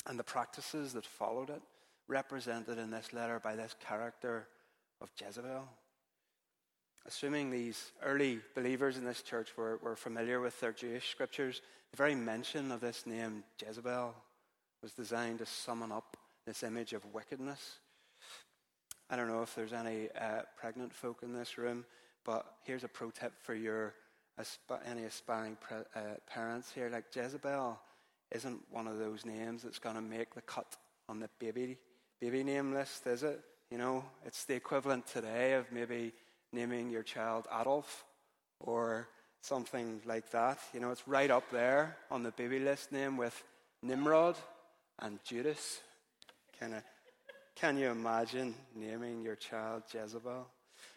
and 0.07 0.17
the 0.17 0.23
practices 0.23 0.93
that 0.93 1.05
followed 1.05 1.49
it, 1.49 1.61
represented 2.07 2.77
in 2.77 2.91
this 2.91 3.13
letter 3.13 3.39
by 3.39 3.55
this 3.55 3.75
character 3.85 4.47
of 5.01 5.09
Jezebel. 5.19 5.67
Assuming 7.09 7.49
these 7.49 7.91
early 8.03 8.39
believers 8.53 8.95
in 8.95 9.03
this 9.03 9.23
church 9.23 9.57
were, 9.57 9.79
were 9.81 9.95
familiar 9.95 10.39
with 10.39 10.59
their 10.59 10.71
Jewish 10.71 11.09
scriptures, 11.09 11.63
the 11.89 11.97
very 11.97 12.13
mention 12.13 12.71
of 12.71 12.81
this 12.81 13.07
name, 13.07 13.43
Jezebel, 13.59 14.13
was 14.83 14.91
designed 14.91 15.39
to 15.39 15.45
summon 15.47 15.91
up 15.91 16.17
this 16.45 16.61
image 16.61 16.93
of 16.93 17.03
wickedness. 17.11 17.79
I 19.09 19.15
don't 19.15 19.27
know 19.27 19.41
if 19.41 19.55
there's 19.55 19.73
any 19.73 20.09
uh, 20.21 20.41
pregnant 20.55 20.93
folk 20.93 21.23
in 21.23 21.33
this 21.33 21.57
room, 21.57 21.83
but 22.23 22.45
here's 22.63 22.83
a 22.83 22.87
pro 22.87 23.09
tip 23.09 23.33
for 23.41 23.55
your 23.55 23.95
any 24.85 25.05
aspiring 25.05 25.57
pre- 25.59 25.77
uh, 25.95 26.17
parents 26.27 26.71
here. 26.71 26.91
Like 26.91 27.05
Jezebel 27.11 27.79
isn't 28.29 28.61
one 28.69 28.87
of 28.87 28.99
those 28.99 29.25
names 29.25 29.63
that's 29.63 29.79
going 29.79 29.95
to 29.95 30.01
make 30.01 30.35
the 30.35 30.41
cut 30.41 30.77
on 31.07 31.19
the 31.19 31.29
baby 31.39 31.79
baby 32.21 32.43
name 32.43 32.71
list, 32.71 33.07
is 33.07 33.23
it? 33.23 33.41
You 33.71 33.79
know, 33.79 34.05
it's 34.27 34.45
the 34.45 34.53
equivalent 34.53 35.07
today 35.07 35.53
of 35.53 35.71
maybe 35.71 36.13
naming 36.51 36.89
your 36.89 37.03
child 37.03 37.47
Adolf 37.53 38.05
or 38.59 39.07
something 39.41 40.01
like 40.05 40.29
that. 40.31 40.59
You 40.73 40.79
know, 40.79 40.91
it's 40.91 41.07
right 41.07 41.31
up 41.31 41.49
there 41.51 41.97
on 42.11 42.23
the 42.23 42.31
baby 42.31 42.59
list 42.59 42.91
name 42.91 43.17
with 43.17 43.43
Nimrod 43.81 44.35
and 44.99 45.19
Judas. 45.23 45.79
Kind 46.59 46.73
of, 46.73 46.83
can 47.55 47.77
you 47.77 47.89
imagine 47.89 48.55
naming 48.75 49.21
your 49.21 49.35
child 49.35 49.83
Jezebel? 49.93 50.47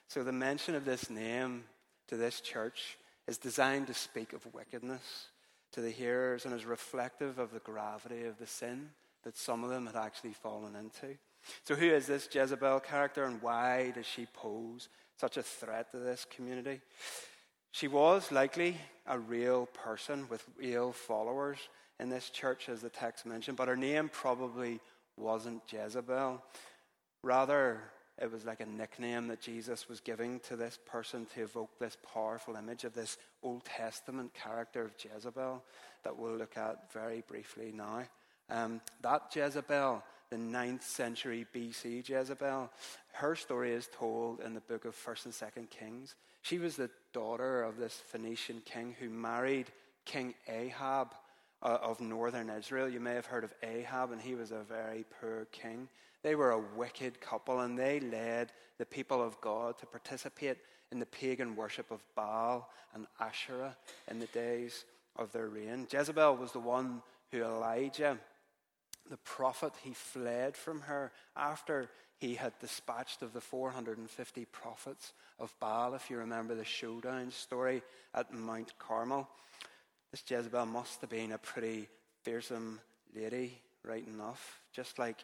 So 0.09 0.23
the 0.23 0.33
mention 0.33 0.75
of 0.75 0.85
this 0.85 1.09
name 1.09 1.65
to 2.09 2.17
this 2.17 2.41
church 2.41 2.99
is 3.27 3.39
designed 3.39 3.87
to 3.87 3.95
speak 3.95 4.33
of 4.33 4.53
wickedness 4.53 5.29
to 5.73 5.81
the 5.81 5.91
hearers 5.91 6.45
and 6.45 6.55
is 6.55 6.65
reflective 6.65 7.39
of 7.39 7.53
the 7.53 7.61
gravity 7.61 8.25
of 8.25 8.39
the 8.39 8.47
sin 8.47 8.91
that 9.23 9.37
some 9.37 9.65
of 9.65 9.71
them 9.71 9.87
had 9.87 9.97
actually 9.97 10.33
fallen 10.33 10.75
into. 10.77 11.17
So, 11.65 11.75
who 11.75 11.87
is 11.87 12.07
this 12.07 12.29
Jezebel 12.33 12.81
character 12.81 13.25
and 13.25 13.43
why 13.43 13.93
does 13.95 14.07
she 14.07 14.27
pose 14.27 14.89
such 15.17 15.37
a 15.37 15.43
threat 15.43 15.91
to 15.93 15.99
this 15.99 16.27
community? 16.35 16.81
She 17.73 17.89
was 17.89 18.31
likely 18.31 18.77
a 19.07 19.19
real 19.19 19.67
person 19.67 20.27
with 20.29 20.45
real 20.59 20.93
followers 20.93 21.59
in 21.99 22.11
this 22.11 22.31
church, 22.31 22.69
as 22.69 22.81
the 22.81 22.91
text 22.91 23.25
mentioned, 23.25 23.57
but 23.57 23.69
her 23.69 23.77
name 23.77 24.11
probably 24.13 24.81
wasn't 25.17 25.63
Jezebel. 25.71 26.43
Rather, 27.23 27.81
it 28.21 28.31
was 28.31 28.45
like 28.45 28.61
a 28.61 28.67
nickname 28.67 29.29
that 29.29 29.41
Jesus 29.41 29.89
was 29.89 30.01
giving 30.01 30.41
to 30.41 30.57
this 30.57 30.79
person 30.87 31.27
to 31.35 31.43
evoke 31.43 31.71
this 31.79 31.97
powerful 32.13 32.57
image 32.57 32.85
of 32.85 32.93
this 32.93 33.17
Old 33.43 33.65
Testament 33.65 34.33
character 34.35 34.85
of 34.85 34.93
Jezebel 34.99 35.63
that 36.05 36.19
we'll 36.19 36.37
look 36.37 36.57
at 36.57 36.93
very 36.93 37.23
briefly 37.27 37.73
now. 37.75 38.03
Um, 38.51 38.81
that 39.01 39.35
Jezebel, 39.35 40.03
the 40.33 40.39
9th 40.39 40.83
century 40.83 41.47
BC 41.55 42.09
Jezebel, 42.09 42.71
her 43.13 43.37
story 43.37 43.73
is 43.73 43.87
told 43.95 44.41
in 44.41 44.55
the 44.55 44.63
book 44.63 44.87
of 44.87 44.97
1st 44.97 45.27
and 45.27 45.35
2nd 45.35 45.69
Kings. 45.69 46.15
She 46.41 46.59
was 46.59 46.75
the 46.75 46.89
daughter 47.13 47.63
of 47.63 47.77
this 47.77 47.93
Phoenician 47.93 48.63
king 48.65 48.97
who 48.99 49.11
married 49.11 49.67
King 50.07 50.33
Ahab 50.49 51.09
uh, 51.63 51.77
of 51.83 52.01
northern 52.01 52.49
Israel. 52.49 52.89
You 52.89 52.99
may 52.99 53.13
have 53.13 53.27
heard 53.27 53.45
of 53.45 53.53
Ahab, 53.63 54.11
and 54.11 54.23
he 54.23 54.35
was 54.35 54.53
a 54.53 54.63
very 54.67 55.05
poor 55.21 55.47
king. 55.53 55.87
They 56.23 56.35
were 56.35 56.53
a 56.53 56.65
wicked 56.79 57.21
couple, 57.21 57.61
and 57.61 57.79
they 57.79 58.01
led 58.01 58.53
the 58.79 58.87
people 58.87 59.21
of 59.21 59.39
God 59.43 59.77
to 59.81 59.87
participate 59.87 60.57
in 60.91 60.99
the 60.99 61.05
pagan 61.05 61.57
worship 61.57 61.91
of 61.91 62.03
Baal 62.15 62.71
and 62.95 63.07
Asherah 63.21 63.77
in 64.11 64.19
the 64.19 64.27
days 64.29 64.87
of 65.17 65.31
their 65.33 65.49
reign. 65.49 65.87
Jezebel 65.93 66.37
was 66.37 66.53
the 66.53 66.59
one 66.59 67.03
who 67.31 67.43
Elijah, 67.43 68.19
the 69.13 69.19
prophet, 69.19 69.75
he 69.83 69.93
fled 69.93 70.57
from 70.57 70.81
her 70.81 71.13
after 71.37 71.91
he 72.17 72.35
had 72.35 72.59
dispatched 72.61 73.21
of 73.21 73.35
the 73.35 73.43
450 73.43 74.47
prophets 74.47 75.13
of 75.39 75.53
Baal, 75.61 75.93
if 75.93 76.09
you 76.09 76.17
remember 76.17 76.55
the 76.55 76.65
showdown 76.65 77.31
story 77.31 77.83
at 78.15 78.33
Mount 78.33 78.73
Carmel. 78.79 79.29
This 80.11 80.25
Jezebel 80.27 80.65
must 80.65 81.03
have 81.03 81.11
been 81.11 81.33
a 81.33 81.37
pretty 81.37 81.89
fearsome 82.23 82.81
lady, 83.15 83.61
right 83.85 84.07
enough. 84.07 84.63
Just 84.73 84.99
like 84.99 85.19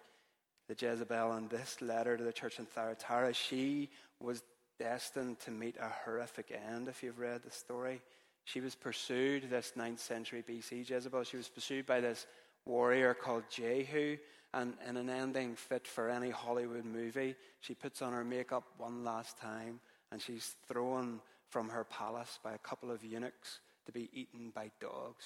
the 0.68 0.76
Jezebel 0.78 1.34
in 1.38 1.48
this 1.48 1.80
letter 1.80 2.18
to 2.18 2.22
the 2.24 2.32
church 2.32 2.58
in 2.58 2.66
Thyatira, 2.66 3.32
she 3.32 3.88
was 4.20 4.42
destined 4.78 5.40
to 5.40 5.50
meet 5.50 5.76
a 5.80 5.88
horrific 6.04 6.52
end, 6.70 6.88
if 6.88 7.02
you've 7.02 7.18
read 7.18 7.42
the 7.42 7.50
story. 7.50 8.02
She 8.44 8.60
was 8.60 8.74
pursued, 8.74 9.48
this 9.48 9.72
9th 9.78 10.00
century 10.00 10.44
BC 10.46 10.90
Jezebel, 10.90 11.24
she 11.24 11.38
was 11.38 11.48
pursued 11.48 11.86
by 11.86 12.00
this 12.00 12.26
warrior 12.68 13.14
called 13.14 13.44
Jehu. 13.50 14.18
And 14.54 14.74
in 14.88 14.96
an 14.96 15.10
ending 15.10 15.56
fit 15.56 15.86
for 15.86 16.08
any 16.08 16.30
Hollywood 16.30 16.84
movie, 16.84 17.34
she 17.60 17.74
puts 17.74 18.00
on 18.00 18.12
her 18.12 18.24
makeup 18.24 18.64
one 18.78 19.04
last 19.04 19.38
time 19.38 19.80
and 20.10 20.22
she's 20.22 20.54
thrown 20.66 21.20
from 21.50 21.68
her 21.68 21.84
palace 21.84 22.38
by 22.42 22.54
a 22.54 22.58
couple 22.58 22.90
of 22.90 23.04
eunuchs 23.04 23.60
to 23.86 23.92
be 23.92 24.08
eaten 24.12 24.50
by 24.54 24.70
dogs. 24.80 25.24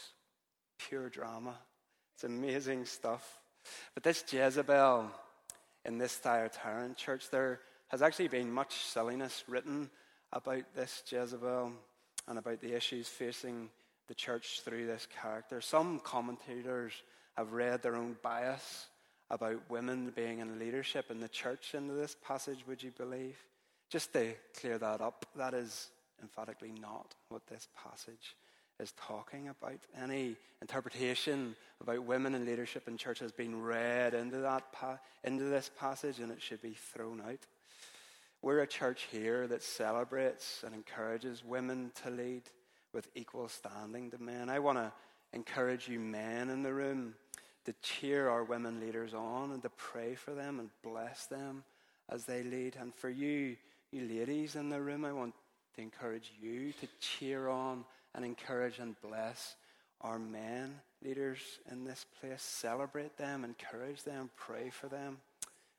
Pure 0.79 1.11
drama. 1.11 1.55
It's 2.15 2.25
amazing 2.25 2.87
stuff. 2.87 3.39
But 3.95 4.03
this 4.03 4.25
Jezebel 4.29 5.11
in 5.85 5.99
this 5.99 6.19
Thyatiran 6.19 6.97
church, 6.97 7.31
there 7.31 7.61
has 7.89 8.03
actually 8.03 8.29
been 8.29 8.51
much 8.51 8.75
silliness 8.75 9.45
written 9.47 9.91
about 10.33 10.65
this 10.75 11.03
Jezebel 11.09 11.73
and 12.29 12.39
about 12.39 12.61
the 12.61 12.75
issues 12.75 13.09
facing 13.09 13.69
the 14.09 14.15
church 14.15 14.61
through 14.65 14.87
this 14.87 15.07
character. 15.21 15.61
Some 15.61 15.99
commentators 16.01 16.93
have 17.37 17.53
read 17.53 17.83
their 17.83 17.97
own 17.97 18.17
bias 18.23 18.87
about 19.31 19.71
women 19.71 20.13
being 20.15 20.41
in 20.41 20.59
leadership 20.59 21.11
in 21.11 21.21
the 21.21 21.29
church 21.29 21.75
into 21.75 21.95
this 21.95 22.17
passage, 22.27 22.67
would 22.67 22.83
you 22.83 22.91
believe? 22.91 23.39
Just 23.89 24.13
to 24.13 24.35
clear 24.59 24.79
that 24.79 25.01
up, 25.01 25.27
that 25.37 25.55
is 25.55 25.91
emphatically 26.23 26.73
not 26.81 27.15
what 27.29 27.47
this 27.47 27.69
passage 27.83 28.37
is 28.79 28.93
talking 28.93 29.49
about. 29.49 29.79
Any 30.01 30.37
interpretation 30.61 31.57
about 31.81 32.05
women 32.05 32.35
in 32.35 32.45
leadership 32.45 32.89
in 32.89 32.97
church 32.97 33.21
has 33.21 33.33
been 33.33 33.63
read 33.63 34.15
into, 34.15 34.39
that 34.39 34.73
pa- 34.73 34.99
into 35.25 35.45
this 35.45 35.71
passage 35.79 36.21
and 36.21 36.31
it 36.31 36.43
should 36.43 36.63
be 36.63 36.75
thrown 36.75 37.21
out. 37.21 37.47
We're 38.43 38.61
a 38.61 38.67
church 38.67 39.07
here 39.11 39.47
that 39.47 39.63
celebrates 39.63 40.63
and 40.65 40.75
encourages 40.75 41.45
women 41.45 41.93
to 42.03 42.11
lead 42.11 42.43
with 42.93 43.09
equal 43.15 43.49
standing 43.49 44.11
to 44.11 44.19
men. 44.19 44.51
I 44.51 44.59
want 44.59 44.79
to 44.79 44.93
encourage 45.33 45.89
you, 45.89 46.01
men 46.01 46.51
in 46.51 46.63
the 46.63 46.75
room, 46.75 47.15
to 47.65 47.75
cheer 47.83 48.29
our 48.29 48.45
women 48.45 48.81
leaders 48.81 49.15
on 49.15 49.53
and 49.53 49.63
to 49.63 49.71
pray 49.71 50.15
for 50.15 50.33
them 50.33 50.59
and 50.59 50.71
bless 50.83 51.27
them 51.27 51.65
as 52.09 52.25
they 52.25 52.43
lead. 52.43 52.77
And 52.79 52.95
for 52.95 53.11
you, 53.11 53.57
you 53.91 54.09
ladies 54.09 54.57
in 54.57 54.69
the 54.69 54.81
room, 54.81 55.05
I 55.05 55.13
want 55.13 55.35
to 55.77 55.83
encourage 55.83 56.33
you 56.41 56.73
to 56.73 56.89
cheer 57.01 57.49
on 57.49 57.85
and 58.15 58.25
encourage 58.25 58.79
and 58.79 59.01
bless 59.01 59.57
our 60.01 60.19
men 60.19 60.81
leaders 61.05 61.39
in 61.71 61.85
this 61.85 62.05
place. 62.21 62.43
Celebrate 62.43 63.17
them, 63.17 63.45
encourage 63.45 64.03
them, 64.03 64.31
pray 64.37 64.71
for 64.71 64.89
them. 64.89 65.19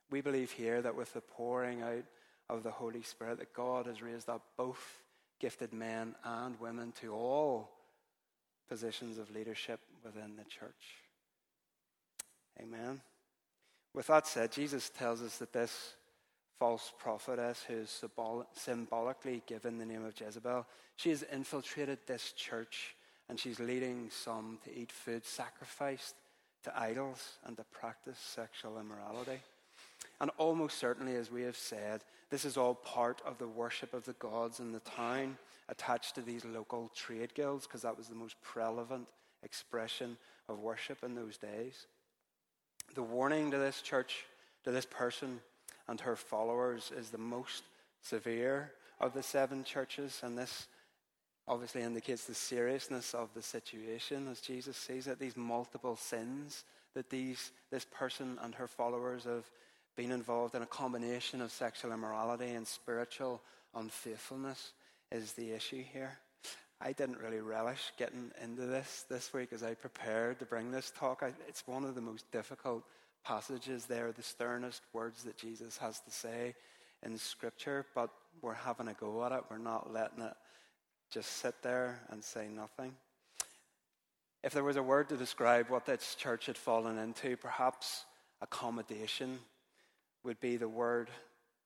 We 0.10 0.22
believe 0.22 0.52
here 0.52 0.82
that 0.82 0.96
with 0.96 1.14
the 1.14 1.22
pouring 1.22 1.82
out 1.82 2.06
of 2.50 2.64
the 2.64 2.72
Holy 2.72 3.04
Spirit, 3.04 3.40
that 3.40 3.54
God 3.54 3.86
has 3.88 4.02
raised 4.02 4.30
up 4.30 4.44
both 4.58 5.02
gifted 5.40 5.74
men 5.74 6.16
and 6.24 6.60
women 6.60 6.94
to 7.02 7.14
all 7.14 7.70
positions 8.70 9.18
of 9.18 9.32
leadership 9.32 9.80
within 10.04 10.36
the 10.38 10.44
church. 10.46 11.03
Amen. 12.62 13.02
With 13.94 14.08
that 14.08 14.28
said, 14.28 14.52
Jesus 14.52 14.90
tells 14.90 15.22
us 15.22 15.38
that 15.38 15.54
this 15.54 15.94
false 16.60 16.94
prophetess 16.98 17.64
who 17.68 17.74
is 17.74 18.04
symbolically 18.54 19.44
given 19.48 19.78
the 19.78 19.86
name 19.86 20.06
of 20.06 20.20
Jezebel. 20.20 20.66
She 20.96 21.10
has 21.10 21.24
infiltrated 21.24 22.00
this 22.08 22.32
church 22.32 22.96
and 23.28 23.40
she's 23.40 23.60
leading 23.60 24.10
some 24.10 24.60
to 24.64 24.78
eat 24.78 24.92
food 24.92 25.26
sacrificed 25.26 26.16
to 26.64 26.80
idols 26.80 27.40
and 27.46 27.58
to 27.58 27.64
practice 27.66 28.18
sexual 28.18 28.80
immorality. 28.80 29.42
And 30.22 30.32
almost 30.38 30.78
certainly, 30.78 31.16
as 31.16 31.32
we 31.32 31.42
have 31.42 31.58
said, 31.58 32.04
this 32.30 32.46
is 32.46 32.58
all 32.58 32.76
part 32.76 33.22
of 33.26 33.38
the 33.38 33.48
worship 33.48 33.94
of 33.94 34.06
the 34.06 34.14
gods 34.14 34.60
in 34.60 34.72
the 34.72 34.80
town 34.80 35.38
attached 35.70 36.16
to 36.16 36.22
these 36.22 36.46
local 36.46 36.92
trade 36.96 37.34
guilds, 37.34 37.66
because 37.66 37.82
that 37.82 37.98
was 37.98 38.08
the 38.08 38.16
most 38.16 38.42
prevalent 38.42 39.08
expression 39.44 40.18
of 40.48 40.60
worship 40.60 41.04
in 41.04 41.16
those 41.16 41.38
days. 41.38 41.88
The 42.94 43.04
warning 43.04 43.52
to 43.52 43.58
this 43.58 43.82
church, 43.82 44.26
to 44.64 44.72
this 44.72 44.86
person, 44.86 45.40
and 45.88 46.00
her 46.02 46.16
followers 46.16 46.92
is 46.96 47.10
the 47.10 47.18
most 47.18 47.64
severe 48.02 48.72
of 49.00 49.14
the 49.14 49.24
seven 49.24 49.64
churches. 49.64 50.22
And 50.24 50.38
this 50.38 50.68
obviously 51.48 51.82
indicates 51.82 52.26
the 52.26 52.36
seriousness 52.36 53.14
of 53.14 53.30
the 53.34 53.42
situation 53.42 54.28
as 54.28 54.40
Jesus 54.40 54.78
sees 54.78 55.08
it, 55.08 55.20
these 55.20 55.36
multiple 55.36 55.96
sins 55.96 56.64
that 56.94 57.10
these, 57.10 57.52
this 57.72 57.86
person 57.86 58.38
and 58.42 58.54
her 58.56 58.68
followers 58.68 59.24
have 59.24 59.50
been 59.96 60.12
involved 60.12 60.56
in, 60.56 60.62
a 60.62 60.68
combination 60.68 61.42
of 61.42 61.52
sexual 61.52 61.92
immorality 61.92 62.52
and 62.52 62.68
spiritual 62.68 63.42
unfaithfulness 63.76 64.74
is 65.12 65.34
the 65.34 65.52
issue 65.52 65.84
here. 65.84 66.18
I 66.86 66.92
didn't 66.92 67.20
really 67.20 67.40
relish 67.40 67.94
getting 67.98 68.32
into 68.44 68.64
this 68.66 69.06
this 69.10 69.32
week 69.32 69.54
as 69.54 69.64
I 69.64 69.74
prepared 69.74 70.40
to 70.40 70.46
bring 70.46 70.70
this 70.70 70.92
talk. 71.00 71.24
I, 71.24 71.32
it's 71.48 71.66
one 71.66 71.86
of 71.86 71.96
the 71.96 72.02
most 72.02 72.30
difficult 72.32 72.84
passages 73.24 73.86
there, 73.86 74.12
the 74.12 74.22
sternest 74.22 74.82
words 74.92 75.24
that 75.24 75.38
Jesus 75.38 75.78
has 75.78 76.02
to 76.02 76.12
say 76.12 76.56
in 77.02 77.18
Scripture, 77.18 77.86
but 77.96 78.10
we're 78.42 78.54
having 78.54 78.90
a 78.90 78.94
go 78.94 79.24
at 79.24 79.32
it. 79.32 79.44
We're 79.50 79.60
not 79.60 79.94
letting 79.94 80.24
it 80.24 80.34
just 81.10 81.38
sit 81.38 81.56
there 81.64 82.02
and 82.10 82.22
say 82.22 82.50
nothing. 82.50 82.94
If 84.44 84.52
there 84.52 84.64
was 84.64 84.76
a 84.76 84.84
word 84.84 85.08
to 85.08 85.16
describe 85.16 85.70
what 85.70 85.86
this 85.86 86.16
church 86.16 86.48
had 86.48 86.58
fallen 86.58 86.98
into, 86.98 87.38
perhaps 87.38 88.04
accommodation 88.42 89.40
would 90.26 90.42
be 90.42 90.58
the 90.58 90.68
word 90.68 91.10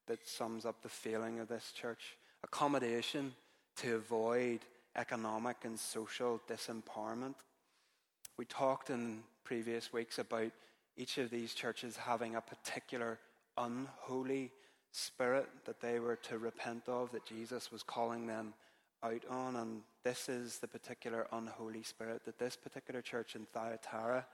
that 0.05 0.27
sums 0.27 0.63
up 0.63 0.83
the 0.83 0.89
feeling 0.89 1.39
of 1.39 1.47
this 1.47 1.71
church. 1.71 2.17
Accommodation 2.43 3.33
to 3.77 3.95
avoid 3.95 4.59
economic 4.97 5.57
and 5.63 5.79
social 5.79 6.41
disempowerment. 6.49 7.35
We 8.37 8.45
talked 8.45 8.89
in 8.89 9.23
previous 9.43 9.93
weeks 9.93 10.19
about 10.19 10.51
each 10.97 11.17
of 11.17 11.29
these 11.29 11.53
churches 11.53 11.95
having 11.95 12.35
a 12.35 12.41
particular 12.41 13.19
unholy 13.57 14.51
spirit 14.91 15.47
that 15.65 15.79
they 15.79 15.99
were 15.99 16.15
to 16.15 16.37
repent 16.37 16.83
of, 16.87 17.11
that 17.11 17.25
Jesus 17.25 17.71
was 17.71 17.83
calling 17.83 18.27
them 18.27 18.53
out 19.03 19.23
on. 19.29 19.55
And 19.55 19.81
this 20.03 20.27
is 20.27 20.57
the 20.57 20.67
particular 20.67 21.27
unholy 21.31 21.83
spirit 21.83 22.25
that 22.25 22.39
this 22.39 22.55
particular 22.55 23.01
church 23.01 23.35
in 23.35 23.45
Thyatira 23.53 24.25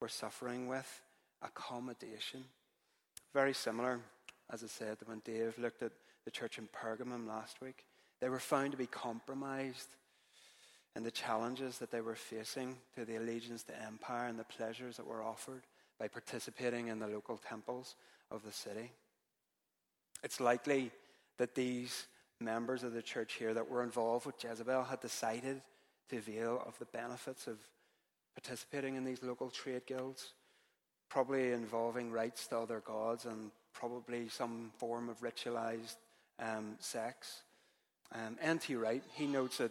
were 0.00 0.08
suffering 0.08 0.68
with 0.68 1.02
accommodation. 1.42 2.44
Very 3.32 3.54
similar, 3.54 4.00
as 4.50 4.64
I 4.64 4.66
said, 4.66 4.98
when 5.06 5.20
Dave 5.24 5.58
looked 5.58 5.82
at 5.82 5.92
the 6.24 6.30
church 6.30 6.58
in 6.58 6.68
Pergamum 6.68 7.28
last 7.28 7.60
week. 7.60 7.84
They 8.20 8.28
were 8.28 8.40
found 8.40 8.72
to 8.72 8.78
be 8.78 8.86
compromised 8.86 9.88
in 10.98 11.04
the 11.04 11.10
challenges 11.12 11.78
that 11.78 11.92
they 11.92 12.00
were 12.00 12.16
facing 12.16 12.76
to 12.96 13.04
the 13.04 13.14
allegiance 13.14 13.62
to 13.62 13.82
empire 13.82 14.26
and 14.26 14.36
the 14.36 14.42
pleasures 14.42 14.96
that 14.96 15.06
were 15.06 15.22
offered 15.22 15.62
by 15.96 16.08
participating 16.08 16.88
in 16.88 16.98
the 16.98 17.06
local 17.06 17.38
temples 17.38 17.94
of 18.32 18.44
the 18.44 18.50
city. 18.50 18.90
It's 20.24 20.40
likely 20.40 20.90
that 21.38 21.54
these 21.54 22.08
members 22.40 22.82
of 22.82 22.94
the 22.94 23.00
church 23.00 23.34
here 23.34 23.54
that 23.54 23.70
were 23.70 23.84
involved 23.84 24.26
with 24.26 24.42
Jezebel 24.42 24.82
had 24.82 24.98
decided 24.98 25.62
to 26.10 26.16
avail 26.16 26.64
of 26.66 26.76
the 26.80 26.86
benefits 26.86 27.46
of 27.46 27.58
participating 28.34 28.96
in 28.96 29.04
these 29.04 29.22
local 29.22 29.50
trade 29.50 29.86
guilds, 29.86 30.32
probably 31.08 31.52
involving 31.52 32.10
rites 32.10 32.48
to 32.48 32.58
other 32.58 32.80
gods 32.80 33.24
and 33.24 33.52
probably 33.72 34.28
some 34.28 34.72
form 34.78 35.08
of 35.08 35.20
ritualized 35.20 35.96
um, 36.40 36.74
sex. 36.80 37.42
Um, 38.12 38.36
N.T. 38.42 38.74
Wright, 38.74 39.04
he 39.14 39.26
notes 39.26 39.58
that 39.58 39.70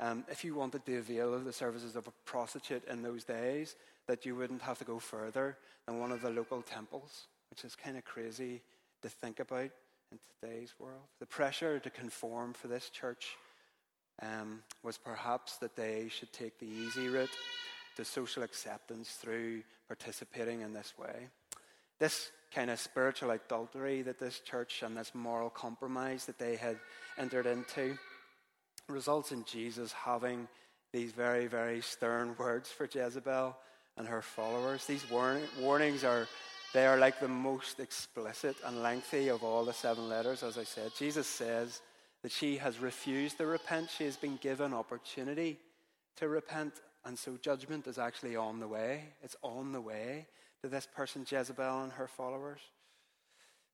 um, 0.00 0.24
if 0.28 0.44
you 0.44 0.54
wanted 0.54 0.84
to 0.86 0.98
avail 0.98 1.34
of 1.34 1.44
the 1.44 1.52
services 1.52 1.96
of 1.96 2.06
a 2.06 2.12
prostitute 2.24 2.84
in 2.88 3.02
those 3.02 3.24
days, 3.24 3.76
that 4.06 4.26
you 4.26 4.34
wouldn't 4.34 4.62
have 4.62 4.78
to 4.78 4.84
go 4.84 4.98
further 4.98 5.56
than 5.86 5.98
one 5.98 6.12
of 6.12 6.20
the 6.20 6.30
local 6.30 6.62
temples, 6.62 7.26
which 7.50 7.64
is 7.64 7.74
kind 7.74 7.96
of 7.96 8.04
crazy 8.04 8.60
to 9.02 9.08
think 9.08 9.40
about 9.40 9.70
in 10.12 10.18
today's 10.40 10.74
world. 10.78 11.02
The 11.20 11.26
pressure 11.26 11.78
to 11.78 11.90
conform 11.90 12.52
for 12.52 12.68
this 12.68 12.90
church 12.90 13.36
um, 14.22 14.62
was 14.82 14.98
perhaps 14.98 15.56
that 15.58 15.76
they 15.76 16.08
should 16.08 16.32
take 16.32 16.58
the 16.58 16.66
easy 16.66 17.08
route 17.08 17.30
to 17.96 18.04
social 18.04 18.42
acceptance 18.42 19.10
through 19.10 19.62
participating 19.88 20.60
in 20.60 20.72
this 20.72 20.94
way. 20.98 21.28
This 21.98 22.30
kind 22.52 22.70
of 22.70 22.78
spiritual 22.78 23.30
adultery 23.30 24.02
that 24.02 24.18
this 24.18 24.40
church 24.40 24.82
and 24.82 24.96
this 24.96 25.12
moral 25.14 25.50
compromise 25.50 26.26
that 26.26 26.38
they 26.38 26.56
had 26.56 26.78
entered 27.18 27.46
into 27.46 27.96
results 28.88 29.32
in 29.32 29.44
Jesus 29.44 29.92
having 29.92 30.48
these 30.92 31.12
very, 31.12 31.46
very 31.46 31.80
stern 31.80 32.34
words 32.38 32.70
for 32.70 32.88
Jezebel 32.92 33.56
and 33.96 34.06
her 34.06 34.22
followers. 34.22 34.86
These 34.86 35.08
warn- 35.10 35.48
warnings 35.58 36.04
are 36.04 36.26
they 36.72 36.86
are 36.86 36.96
like 36.96 37.20
the 37.20 37.28
most 37.28 37.78
explicit 37.78 38.56
and 38.64 38.82
lengthy 38.82 39.28
of 39.28 39.44
all 39.44 39.64
the 39.64 39.72
seven 39.72 40.08
letters, 40.08 40.42
as 40.42 40.58
I 40.58 40.64
said. 40.64 40.90
Jesus 40.98 41.28
says 41.28 41.80
that 42.22 42.32
she 42.32 42.56
has 42.56 42.80
refused 42.80 43.38
to 43.38 43.46
repent. 43.46 43.90
She 43.90 44.04
has 44.04 44.16
been 44.16 44.38
given 44.38 44.74
opportunity 44.74 45.60
to 46.16 46.28
repent. 46.28 46.72
And 47.04 47.16
so 47.16 47.38
judgment 47.40 47.86
is 47.86 47.96
actually 47.96 48.34
on 48.34 48.58
the 48.58 48.66
way. 48.66 49.04
It's 49.22 49.36
on 49.42 49.70
the 49.70 49.80
way 49.80 50.26
to 50.62 50.68
this 50.68 50.88
person, 50.92 51.24
Jezebel, 51.30 51.84
and 51.84 51.92
her 51.92 52.08
followers. 52.08 52.60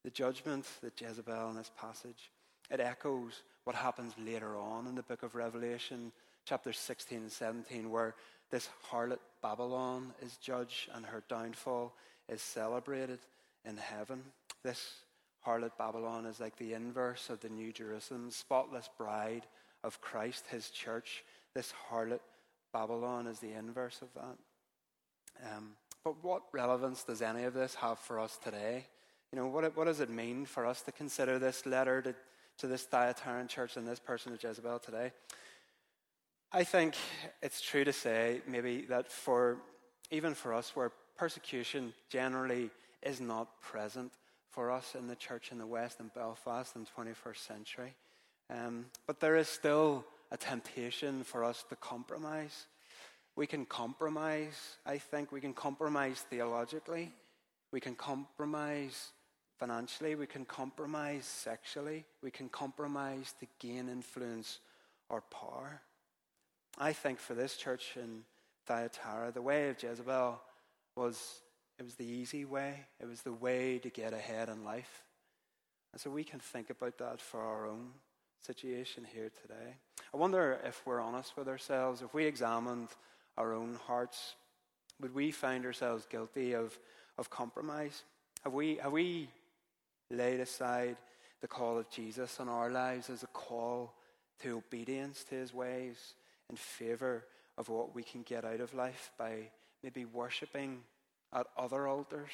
The 0.05 0.11
judgment 0.11 0.67
that 0.83 1.01
Jezebel 1.01 1.49
in 1.51 1.57
this 1.57 1.71
passage, 1.81 2.31
it 2.71 2.81
echoes 2.81 3.43
what 3.65 3.77
happens 3.77 4.13
later 4.19 4.57
on 4.57 4.87
in 4.87 4.95
the 4.95 5.03
book 5.03 5.23
of 5.23 5.35
Revelation, 5.35 6.13
chapters 6.45 6.79
16 6.79 7.19
and 7.19 7.33
17, 7.33 7.91
where 7.91 8.15
this 8.51 8.69
harlot 8.91 9.19
Babylon 9.43 10.13
is 10.23 10.37
judged 10.37 10.91
and 10.95 11.07
her 11.07 11.23
downfall 11.29 11.95
is 12.29 12.43
celebrated 12.43 13.19
in 13.65 13.77
heaven. 13.77 14.23
This 14.63 14.95
harlot 15.47 15.73
Babylon 15.79 16.27
is 16.27 16.41
like 16.41 16.57
the 16.57 16.75
inverse 16.75 17.31
of 17.31 17.41
the 17.41 17.49
New 17.49 17.73
Jerusalem, 17.73 18.31
spotless 18.31 18.89
bride 18.99 19.47
of 19.85 20.01
Christ, 20.01 20.45
his 20.51 20.71
church. 20.71 21.25
This 21.55 21.73
harlot 21.91 22.21
Babylon 22.73 23.27
is 23.27 23.39
the 23.39 23.53
inverse 23.53 24.01
of 24.03 24.09
that. 24.15 25.51
Um, 25.53 25.71
but 26.05 26.23
what 26.23 26.43
relevance 26.53 27.03
does 27.05 27.23
any 27.23 27.45
of 27.45 27.55
this 27.55 27.75
have 27.77 27.99
for 27.99 28.19
us 28.19 28.39
today? 28.43 28.87
You 29.33 29.39
know, 29.39 29.47
what, 29.47 29.77
what 29.77 29.85
does 29.85 30.01
it 30.01 30.11
mean 30.11 30.45
for 30.45 30.67
us 30.67 30.83
to 30.83 30.93
consider 30.93 31.39
this 31.39 31.67
letter 31.67 32.03
to, 32.03 32.15
to 32.61 32.67
this 32.67 32.87
Thyatiran 32.87 33.49
church 33.49 33.77
and 33.77 33.87
this 33.87 33.99
person 33.99 34.33
of 34.33 34.43
Jezebel 34.43 34.79
today? 34.79 35.13
I 36.53 36.65
think 36.65 36.95
it's 37.43 37.61
true 37.61 37.85
to 37.85 37.93
say, 37.93 38.43
maybe, 38.47 38.83
that 38.89 39.11
for 39.11 39.59
even 40.11 40.35
for 40.35 40.53
us, 40.53 40.75
where 40.75 40.93
persecution 41.17 41.93
generally 42.09 42.71
is 43.03 43.21
not 43.21 43.61
present 43.63 44.13
for 44.51 44.71
us 44.71 44.95
in 44.95 45.07
the 45.07 45.17
church 45.17 45.53
in 45.53 45.59
the 45.59 45.67
West 45.67 46.01
and 46.01 46.13
Belfast 46.13 46.75
in 46.77 46.85
the 46.85 47.03
21st 47.03 47.37
century. 47.37 47.95
Um, 48.51 48.87
but 49.07 49.21
there 49.21 49.37
is 49.37 49.49
still 49.49 50.05
a 50.31 50.37
temptation 50.37 51.25
for 51.25 51.45
us 51.45 51.65
to 51.69 51.77
compromise. 51.77 52.67
We 53.37 53.47
can 53.47 53.65
compromise, 53.65 54.77
I 54.85 54.99
think. 54.99 55.33
We 55.33 55.41
can 55.41 55.55
compromise 55.55 56.25
theologically. 56.29 57.13
We 57.73 57.81
can 57.81 57.95
compromise 57.95 59.13
financially. 59.61 60.15
We 60.15 60.27
can 60.27 60.47
compromise 60.47 61.27
sexually. 61.27 62.07
We 62.23 62.31
can 62.31 62.49
compromise 62.49 63.35
to 63.41 63.47
gain 63.59 63.89
influence 63.91 64.59
or 65.11 65.21
power. 65.21 65.83
I 66.79 66.95
think 66.95 67.21
for 67.21 67.35
this 67.35 67.57
church 67.57 67.93
in 67.97 68.23
Thyatira, 68.67 69.33
the 69.33 69.43
way 69.43 69.69
of 69.69 69.81
Jezebel 69.81 70.41
was 70.97 71.43
it 71.79 71.85
was 71.85 71.95
the 71.95 72.07
easy 72.07 72.45
way. 72.45 72.87
It 73.01 73.07
was 73.07 73.23
the 73.23 73.33
way 73.33 73.79
to 73.79 73.89
get 73.89 74.13
ahead 74.13 74.49
in 74.51 74.65
life. 74.65 75.03
And 75.93 76.01
so 76.01 76.11
we 76.11 76.25
can 76.25 76.39
think 76.39 76.69
about 76.69 76.99
that 76.99 77.21
for 77.21 77.41
our 77.41 77.67
own 77.67 77.89
situation 78.47 79.07
here 79.11 79.31
today. 79.43 79.77
I 80.13 80.17
wonder 80.17 80.61
if 80.65 80.83
we're 80.85 81.01
honest 81.01 81.37
with 81.37 81.49
ourselves, 81.49 82.03
if 82.03 82.13
we 82.13 82.25
examined 82.25 82.89
our 83.39 83.55
own 83.55 83.79
hearts, 83.87 84.35
would 85.01 85.15
we 85.15 85.31
find 85.31 85.65
ourselves 85.65 86.05
guilty 86.05 86.53
of, 86.53 86.79
of 87.17 87.31
compromise? 87.31 88.03
Have 88.45 88.53
we, 88.53 88.77
have 88.77 88.93
we 88.93 89.29
laid 90.11 90.41
aside 90.41 90.97
the 91.41 91.49
call 91.49 91.79
of 91.79 91.91
Jesus 91.91 92.39
in 92.39 92.49
our 92.49 92.71
lives 92.71 93.09
as 93.11 93.23
a 93.23 93.29
call 93.29 93.95
to 94.43 94.59
obedience 94.59 95.25
to 95.25 95.35
his 95.35 95.55
ways 95.55 96.15
in 96.49 96.57
favor 96.57 97.25
of 97.57 97.69
what 97.69 97.95
we 97.95 98.03
can 98.03 98.23
get 98.23 98.45
out 98.45 98.61
of 98.61 98.75
life 98.75 99.11
by 99.19 99.51
maybe 99.83 100.05
worshipping 100.05 100.81
at 101.33 101.47
other 101.57 101.87
altars, 101.87 102.31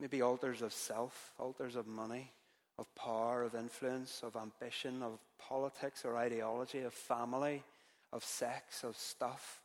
maybe 0.00 0.22
altars 0.22 0.62
of 0.62 0.72
self, 0.72 1.32
altars 1.38 1.76
of 1.76 1.86
money, 1.86 2.30
of 2.78 2.92
power, 2.94 3.42
of 3.42 3.54
influence, 3.54 4.20
of 4.22 4.36
ambition, 4.36 5.02
of 5.02 5.18
politics 5.38 6.04
or 6.04 6.16
ideology, 6.16 6.80
of 6.80 6.92
family, 6.92 7.62
of 8.12 8.24
sex, 8.24 8.84
of 8.84 8.96
stuff. 8.96 9.60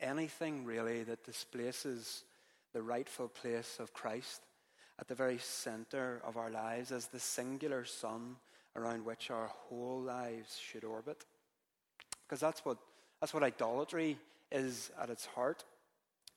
Anything 0.00 0.64
really 0.64 1.02
that 1.04 1.24
displaces 1.24 2.24
the 2.72 2.82
rightful 2.82 3.28
place 3.28 3.76
of 3.78 3.92
Christ 3.92 4.40
at 4.98 5.08
the 5.08 5.14
very 5.14 5.38
center 5.38 6.20
of 6.24 6.36
our 6.36 6.50
lives 6.50 6.92
as 6.92 7.06
the 7.06 7.18
singular 7.18 7.84
sun 7.84 8.36
around 8.76 9.04
which 9.04 9.30
our 9.30 9.46
whole 9.46 10.00
lives 10.00 10.58
should 10.58 10.84
orbit. 10.84 11.24
Because 12.22 12.40
that's 12.40 12.64
what, 12.64 12.78
that's 13.20 13.34
what 13.34 13.42
idolatry 13.42 14.18
is 14.50 14.90
at 15.00 15.10
its 15.10 15.26
heart. 15.26 15.64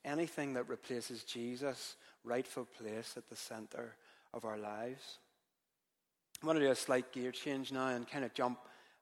Anything 0.06 0.54
that 0.54 0.70
replaces 0.70 1.24
Jesus' 1.24 1.96
rightful 2.24 2.67
place 2.82 3.13
at 3.17 3.30
the 3.30 3.36
center 3.36 3.96
of 4.34 4.46
our 4.46 4.58
lives. 4.58 5.20
I 6.41 6.46
want 6.46 6.60
to 6.60 6.65
do 6.65 6.72
a 6.72 6.76
slight 6.76 7.12
gear 7.12 7.32
change 7.32 7.72
now 7.72 7.88
and 7.88 8.08
kind 8.08 8.24
of 8.24 8.34
jump 8.34 8.60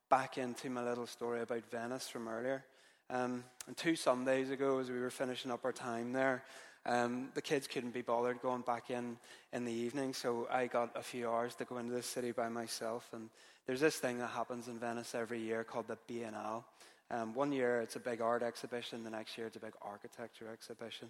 back 0.10 0.38
into 0.38 0.70
my 0.70 0.84
little 0.84 1.08
story 1.08 1.42
about 1.42 1.70
Venice 1.70 2.08
from 2.08 2.28
earlier. 2.28 2.64
Um, 3.10 3.44
and 3.68 3.76
two 3.76 3.96
Sundays 3.96 4.50
ago, 4.50 4.80
as 4.80 4.90
we 4.90 5.00
were 5.00 5.10
finishing 5.10 5.52
up 5.52 5.66
our 5.66 5.74
time 5.74 6.14
there, 6.14 6.44
um, 6.86 7.30
the 7.34 7.42
kids 7.42 7.68
couldn't 7.68 7.94
be 7.94 8.02
bothered 8.02 8.42
going 8.42 8.62
back 8.62 8.90
in 8.90 9.18
in 9.54 9.66
the 9.66 9.72
evening, 9.72 10.14
so 10.14 10.48
I 10.52 10.68
got 10.68 10.92
a 10.96 11.02
few 11.02 11.30
hours 11.30 11.56
to 11.56 11.66
go 11.66 11.78
into 11.78 11.94
the 11.94 12.04
city 12.04 12.32
by 12.32 12.50
myself. 12.50 13.10
And 13.14 13.30
there's 13.66 13.80
this 13.80 13.98
thing 13.98 14.20
that 14.20 14.28
happens 14.28 14.68
in 14.68 14.78
Venice 14.78 15.16
every 15.16 15.40
year 15.40 15.64
called 15.64 15.88
the 15.88 15.98
Biennale. 16.08 16.64
Um, 17.12 17.34
one 17.34 17.52
year 17.52 17.82
it's 17.82 17.96
a 17.96 18.00
big 18.00 18.22
art 18.22 18.44
exhibition, 18.44 19.04
the 19.04 19.10
next 19.10 19.38
year 19.38 19.48
it's 19.48 19.56
a 19.56 19.60
big 19.60 19.74
architecture 19.82 20.48
exhibition. 20.52 21.10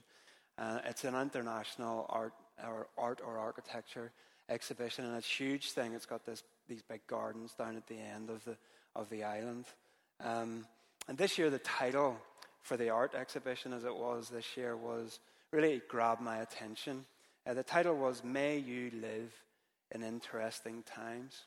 Uh, 0.58 0.80
it's 0.86 1.04
an 1.04 1.16
international 1.16 2.06
art 2.10 2.34
or 2.64 2.88
art 2.98 3.20
or 3.26 3.38
architecture 3.38 4.12
exhibition, 4.50 5.06
and 5.06 5.18
it's 5.18 5.28
a 5.28 5.44
huge 5.44 5.72
thing. 5.72 5.94
It's 5.94 6.06
got 6.06 6.26
this, 6.26 6.44
these 6.70 6.82
big 6.82 7.06
gardens 7.08 7.54
down 7.54 7.76
at 7.76 7.88
the 7.88 7.98
end 7.98 8.30
of 8.30 8.44
the 8.46 8.56
of 8.96 9.10
the 9.10 9.24
island. 9.24 9.66
Um, 10.24 10.66
and 11.08 11.18
this 11.18 11.38
year, 11.38 11.50
the 11.50 11.60
title 11.60 12.18
for 12.62 12.78
the 12.78 12.90
art 12.90 13.14
exhibition, 13.14 13.74
as 13.74 13.84
it 13.84 13.96
was 13.96 14.30
this 14.30 14.58
year, 14.58 14.76
was 14.76 15.20
really 15.56 15.82
grabbed 15.88 16.22
my 16.22 16.40
attention. 16.40 17.06
Uh, 17.48 17.54
the 17.54 17.64
title 17.64 17.96
was 17.96 18.26
May 18.26 18.58
You 18.58 18.92
Live 19.02 19.32
in 19.92 20.04
Interesting 20.04 20.84
Times. 20.84 21.46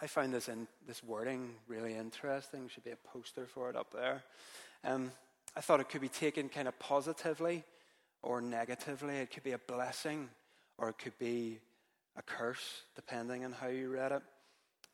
I 0.00 0.06
find 0.06 0.32
this, 0.32 0.48
in, 0.48 0.68
this 0.86 1.02
wording 1.02 1.56
really 1.66 1.96
interesting. 1.96 2.68
Should 2.68 2.84
be 2.84 2.92
a 2.92 3.08
poster 3.12 3.46
for 3.46 3.68
it 3.68 3.74
up 3.74 3.92
there. 3.92 4.22
Um, 4.84 5.10
I 5.56 5.60
thought 5.60 5.80
it 5.80 5.88
could 5.88 6.02
be 6.02 6.08
taken 6.08 6.48
kind 6.48 6.68
of 6.68 6.78
positively 6.78 7.64
or 8.22 8.40
negatively. 8.40 9.16
It 9.16 9.32
could 9.32 9.42
be 9.42 9.52
a 9.52 9.58
blessing 9.58 10.28
or 10.78 10.90
it 10.90 10.98
could 10.98 11.18
be 11.18 11.58
a 12.16 12.22
curse, 12.22 12.82
depending 12.94 13.44
on 13.44 13.50
how 13.50 13.66
you 13.66 13.88
read 13.90 14.12
it. 14.12 14.22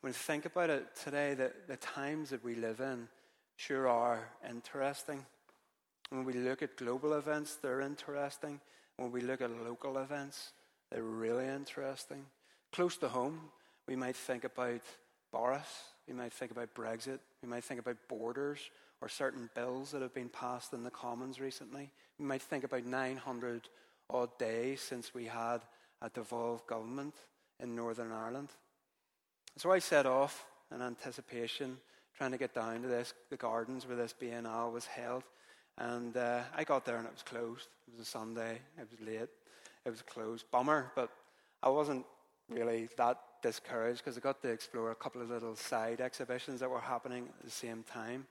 When 0.01 0.09
you 0.09 0.15
think 0.15 0.45
about 0.45 0.71
it 0.71 0.87
today, 0.95 1.35
the, 1.35 1.51
the 1.67 1.77
times 1.77 2.31
that 2.31 2.43
we 2.43 2.55
live 2.55 2.79
in 2.79 3.07
sure 3.57 3.87
are 3.87 4.27
interesting. 4.49 5.23
When 6.11 6.25
we 6.25 6.33
look 6.33 6.61
at 6.61 6.75
global 6.75 7.13
events, 7.13 7.55
they're 7.55 7.79
interesting. 7.79 8.59
When 8.97 9.13
we 9.13 9.21
look 9.21 9.39
at 9.39 9.49
local 9.49 9.97
events, 9.97 10.51
they're 10.91 11.03
really 11.03 11.47
interesting. 11.47 12.25
Close 12.73 12.97
to 12.97 13.07
home, 13.07 13.39
we 13.87 13.95
might 13.95 14.17
think 14.17 14.43
about 14.43 14.81
Boris, 15.31 15.85
we 16.09 16.13
might 16.13 16.33
think 16.33 16.51
about 16.51 16.75
Brexit, 16.75 17.19
we 17.41 17.47
might 17.47 17.63
think 17.63 17.79
about 17.79 17.95
borders 18.09 18.59
or 18.99 19.07
certain 19.07 19.49
bills 19.55 19.91
that 19.91 20.01
have 20.01 20.13
been 20.13 20.27
passed 20.27 20.73
in 20.73 20.83
the 20.83 20.91
Commons 20.91 21.39
recently. 21.39 21.89
We 22.19 22.25
might 22.25 22.41
think 22.41 22.65
about 22.65 22.85
900 22.85 23.69
odd 24.09 24.37
days 24.37 24.81
since 24.81 25.13
we 25.13 25.25
had 25.25 25.59
a 26.01 26.09
devolved 26.09 26.67
government 26.67 27.15
in 27.61 27.73
Northern 27.73 28.11
Ireland. 28.11 28.49
So 29.57 29.71
I 29.71 29.79
set 29.79 30.05
off 30.05 30.45
in 30.75 30.81
anticipation, 30.81 31.77
trying 32.17 32.31
to 32.31 32.37
get 32.37 32.53
down 32.53 32.81
to 32.81 32.89
this, 32.89 33.13
the 33.29 33.37
gardens 33.37 33.87
where 33.87 33.95
this 33.95 34.13
Biennale 34.19 34.73
was 34.73 34.85
held. 34.85 35.23
And 35.77 36.15
uh, 36.15 36.41
I 36.55 36.63
got 36.63 36.85
there 36.85 36.97
and 36.97 37.05
it 37.05 37.13
was 37.13 37.23
closed. 37.23 37.67
It 37.87 37.97
was 37.97 38.07
a 38.07 38.09
Sunday. 38.09 38.59
It 38.77 38.87
was 38.89 39.07
late. 39.07 39.29
It 39.85 39.89
was 39.89 40.01
closed. 40.01 40.45
Bummer, 40.51 40.91
but 40.95 41.09
I 41.63 41.69
wasn't 41.69 42.05
really 42.49 42.89
that 42.97 43.19
discouraged 43.41 43.99
because 43.99 44.17
I 44.17 44.21
got 44.21 44.41
to 44.41 44.49
explore 44.49 44.91
a 44.91 44.95
couple 44.95 45.21
of 45.21 45.29
little 45.29 45.55
side 45.55 46.01
exhibitions 46.01 46.59
that 46.59 46.69
were 46.69 46.79
happening 46.79 47.29
at 47.39 47.45
the 47.45 47.51
same 47.51 47.83
time. 47.83 48.27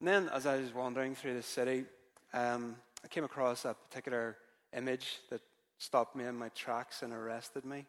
And 0.00 0.08
then, 0.08 0.28
as 0.30 0.46
I 0.46 0.56
was 0.56 0.74
wandering 0.74 1.14
through 1.14 1.34
the 1.34 1.42
city, 1.42 1.84
um, 2.32 2.76
I 3.04 3.08
came 3.08 3.24
across 3.24 3.64
a 3.64 3.74
particular 3.74 4.36
image 4.76 5.20
that 5.30 5.40
stopped 5.78 6.16
me 6.16 6.24
in 6.24 6.36
my 6.36 6.48
tracks 6.50 7.02
and 7.02 7.12
arrested 7.12 7.64
me. 7.64 7.84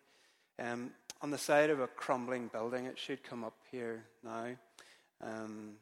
Um, 0.60 0.92
on 1.22 1.32
the 1.32 1.38
side 1.38 1.70
of 1.70 1.80
a 1.80 1.88
crumbling 1.88 2.48
building, 2.48 2.86
it 2.86 3.00
should 3.00 3.24
come 3.24 3.44
up 3.44 3.56
here 3.72 4.04
now. 4.24 4.48
Um, 5.22 5.74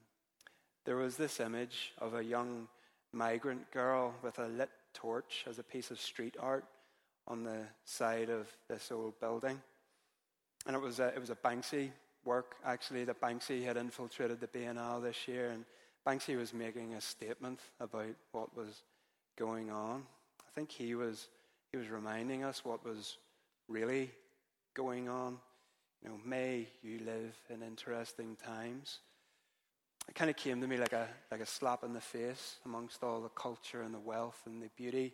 there 0.86 0.96
was 0.96 1.18
this 1.18 1.40
image 1.40 1.94
of 1.98 2.14
a 2.14 2.24
young 2.24 2.68
migrant 3.14 3.70
girl 3.72 4.14
with 4.22 4.40
a 4.40 4.48
lit 4.48 4.70
torch 4.94 5.46
as 5.50 5.60
a 5.60 5.64
piece 5.64 5.92
of 5.92 6.00
street 6.00 6.36
art 6.40 6.66
on 7.28 7.44
the 7.44 7.60
side 7.86 8.30
of 8.30 8.48
this 8.68 8.92
old 8.92 9.20
building. 9.20 9.62
And 10.66 10.76
it 10.76 10.82
was 10.82 11.00
a, 11.00 11.08
it 11.08 11.20
was 11.20 11.30
a 11.30 11.36
Banksy 11.36 11.92
work, 12.26 12.56
actually, 12.66 13.04
that 13.06 13.20
Banksy 13.20 13.64
had 13.64 13.78
infiltrated 13.78 14.40
the 14.40 14.48
Biennale 14.48 15.02
this 15.02 15.28
year. 15.28 15.50
And 15.50 15.66
Banksy 16.06 16.38
was 16.38 16.54
making 16.54 16.94
a 16.94 17.02
statement 17.02 17.60
about 17.80 18.16
what 18.32 18.56
was 18.56 18.84
going 19.38 19.72
on. 19.72 20.04
I 20.40 20.52
think 20.54 20.72
he 20.72 20.96
was, 20.96 21.30
he 21.72 21.78
was 21.78 21.90
reminding 21.90 22.44
us 22.44 22.64
what 22.64 22.86
was 22.86 23.18
really 23.68 24.12
going 24.74 25.10
on. 25.10 25.38
You 26.04 26.10
know, 26.10 26.20
may 26.26 26.68
you 26.82 27.00
live 27.06 27.36
in 27.50 27.62
interesting 27.62 28.36
times 28.44 29.00
it 30.08 30.16
kind 30.16 30.30
of 30.30 30.36
came 30.36 30.62
to 30.62 30.68
me 30.68 30.78
like 30.78 30.94
a, 30.94 31.08
like 31.32 31.42
a 31.42 31.46
slap 31.46 31.84
in 31.84 31.94
the 31.94 32.02
face 32.02 32.58
amongst 32.66 33.04
all 33.04 33.22
the 33.22 33.30
culture 33.30 33.82
and 33.82 33.94
the 33.94 34.00
wealth 34.00 34.42
and 34.46 34.62
the 34.62 34.70
beauty 34.76 35.14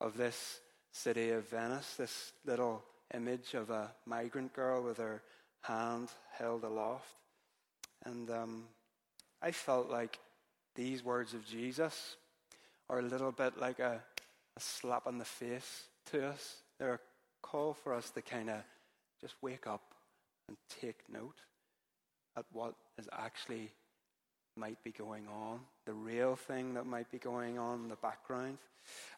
of 0.00 0.16
this 0.16 0.60
city 0.92 1.30
of 1.30 1.48
Venice, 1.48 1.94
this 1.96 2.32
little 2.44 2.82
image 3.12 3.54
of 3.54 3.70
a 3.70 3.92
migrant 4.06 4.52
girl 4.52 4.82
with 4.82 4.98
her 4.98 5.22
hand 5.62 6.08
held 6.32 6.64
aloft. 6.64 7.14
And 8.04 8.30
um, 8.30 8.64
I 9.40 9.50
felt 9.50 9.90
like 9.90 10.18
these 10.74 11.04
words 11.04 11.34
of 11.34 11.46
Jesus 11.46 12.16
are 12.88 12.98
a 12.98 13.02
little 13.02 13.32
bit 13.32 13.58
like 13.58 13.78
a, 13.78 14.00
a 14.56 14.60
slap 14.60 15.06
in 15.06 15.18
the 15.18 15.24
face 15.24 15.84
to 16.10 16.26
us. 16.26 16.56
They're 16.78 16.94
a 16.94 17.00
call 17.42 17.74
for 17.74 17.94
us 17.94 18.10
to 18.10 18.22
kind 18.22 18.50
of 18.50 18.62
just 19.20 19.34
wake 19.42 19.66
up 19.66 19.94
and 20.48 20.56
take 20.80 20.96
note 21.10 21.38
at 22.36 22.44
what 22.52 22.74
is 22.98 23.08
actually 23.12 23.70
might 24.56 24.82
be 24.82 24.90
going 24.90 25.26
on, 25.28 25.60
the 25.86 25.92
real 25.92 26.36
thing 26.36 26.74
that 26.74 26.86
might 26.86 27.10
be 27.10 27.18
going 27.18 27.58
on 27.58 27.82
in 27.82 27.88
the 27.88 27.96
background, 27.96 28.58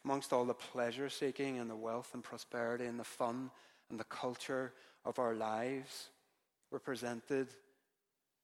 amongst 0.03 0.33
all 0.33 0.45
the 0.45 0.53
pleasure 0.53 1.09
seeking 1.09 1.59
and 1.59 1.69
the 1.69 1.75
wealth 1.75 2.11
and 2.13 2.23
prosperity 2.23 2.85
and 2.85 2.99
the 2.99 3.03
fun 3.03 3.51
and 3.89 3.99
the 3.99 4.05
culture 4.05 4.73
of 5.05 5.19
our 5.19 5.35
lives. 5.35 6.09
We're 6.71 6.79
presented 6.79 7.47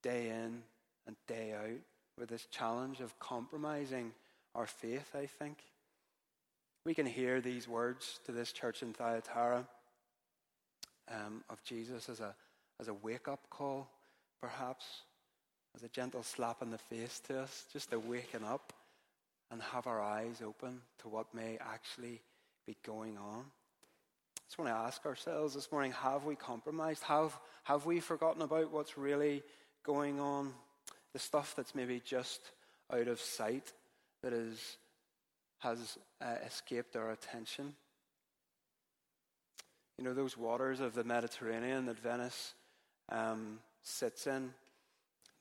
day 0.02 0.30
in 0.30 0.62
and 1.08 1.16
day 1.28 1.54
out 1.54 1.82
with 2.18 2.30
this 2.30 2.46
challenge 2.46 3.00
of 3.00 3.18
compromising 3.20 4.12
our 4.56 4.68
faith, 4.68 5.16
I 5.16 5.26
think. 5.26 5.58
We 6.86 6.94
can 6.94 7.06
hear 7.06 7.42
these 7.42 7.68
words 7.68 8.20
to 8.26 8.32
this 8.32 8.52
church 8.52 8.84
in 8.84 8.94
Thyatira 8.94 9.66
um, 11.12 11.44
of 11.50 11.64
Jesus 11.64 12.10
as 12.10 12.20
a, 12.20 12.36
as 12.80 12.88
a 12.88 12.94
wake 12.94 13.28
up 13.28 13.50
call, 13.50 13.90
perhaps 14.42 14.86
as 15.76 15.84
a 15.84 15.90
gentle 15.90 16.24
slap 16.24 16.62
in 16.62 16.70
the 16.70 16.78
face 16.78 17.20
to 17.28 17.42
us, 17.42 17.66
just 17.72 17.92
to 17.92 18.00
waken 18.00 18.44
up 18.44 18.74
and 19.52 19.62
have 19.62 19.88
our 19.88 20.02
eyes 20.02 20.42
open 20.46 20.82
to 21.00 21.08
what 21.08 21.34
may 21.34 21.58
actually 21.60 22.22
be 22.66 22.76
going 22.86 23.18
on. 23.18 23.46
I 24.38 24.42
just 24.48 24.58
want 24.58 24.70
to 24.70 24.76
ask 24.76 25.06
ourselves 25.06 25.54
this 25.56 25.72
morning 25.72 25.92
have 25.92 26.26
we 26.26 26.36
compromised? 26.36 27.04
Have, 27.04 27.38
have 27.64 27.86
we 27.86 28.00
forgotten 28.00 28.42
about 28.42 28.72
what's 28.72 28.98
really 28.98 29.44
going 29.84 30.20
on? 30.20 30.54
The 31.14 31.20
stuff 31.20 31.54
that's 31.56 31.76
maybe 31.76 32.02
just 32.04 32.42
out 32.92 33.08
of 33.08 33.20
sight 33.20 33.72
that 34.22 34.34
is, 34.34 34.78
has 35.60 35.98
uh, 36.22 36.36
escaped 36.46 36.96
our 36.96 37.12
attention? 37.12 37.74
You 39.98 40.04
know, 40.04 40.14
those 40.14 40.38
waters 40.38 40.80
of 40.80 40.96
the 40.96 41.04
Mediterranean 41.04 41.86
that 41.86 42.00
Venice 42.00 42.54
um, 43.10 43.60
sits 43.84 44.26
in, 44.26 44.52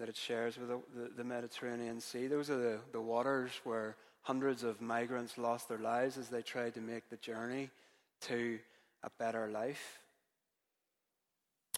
that 0.03 0.09
it 0.09 0.17
shares 0.17 0.59
with 0.59 0.69
the, 0.69 0.81
the, 0.97 1.11
the 1.19 1.23
Mediterranean 1.23 2.01
Sea. 2.01 2.27
Those 2.27 2.51
are 2.51 2.57
the, 2.57 2.79
the 2.91 3.01
waters 3.01 3.53
where 3.63 3.95
hundreds 4.23 4.65
of 4.65 4.81
migrants 4.81 5.39
lost 5.39 5.69
their 5.69 5.79
lives 5.79 6.19
as 6.19 6.29
they 6.29 6.43
tried 6.43 6.75
to 6.75 6.81
make 6.81 7.09
the 7.09 7.17
journey 7.19 7.71
to 8.23 8.59
a 9.05 9.11
better 9.17 9.49
life. 9.49 10.01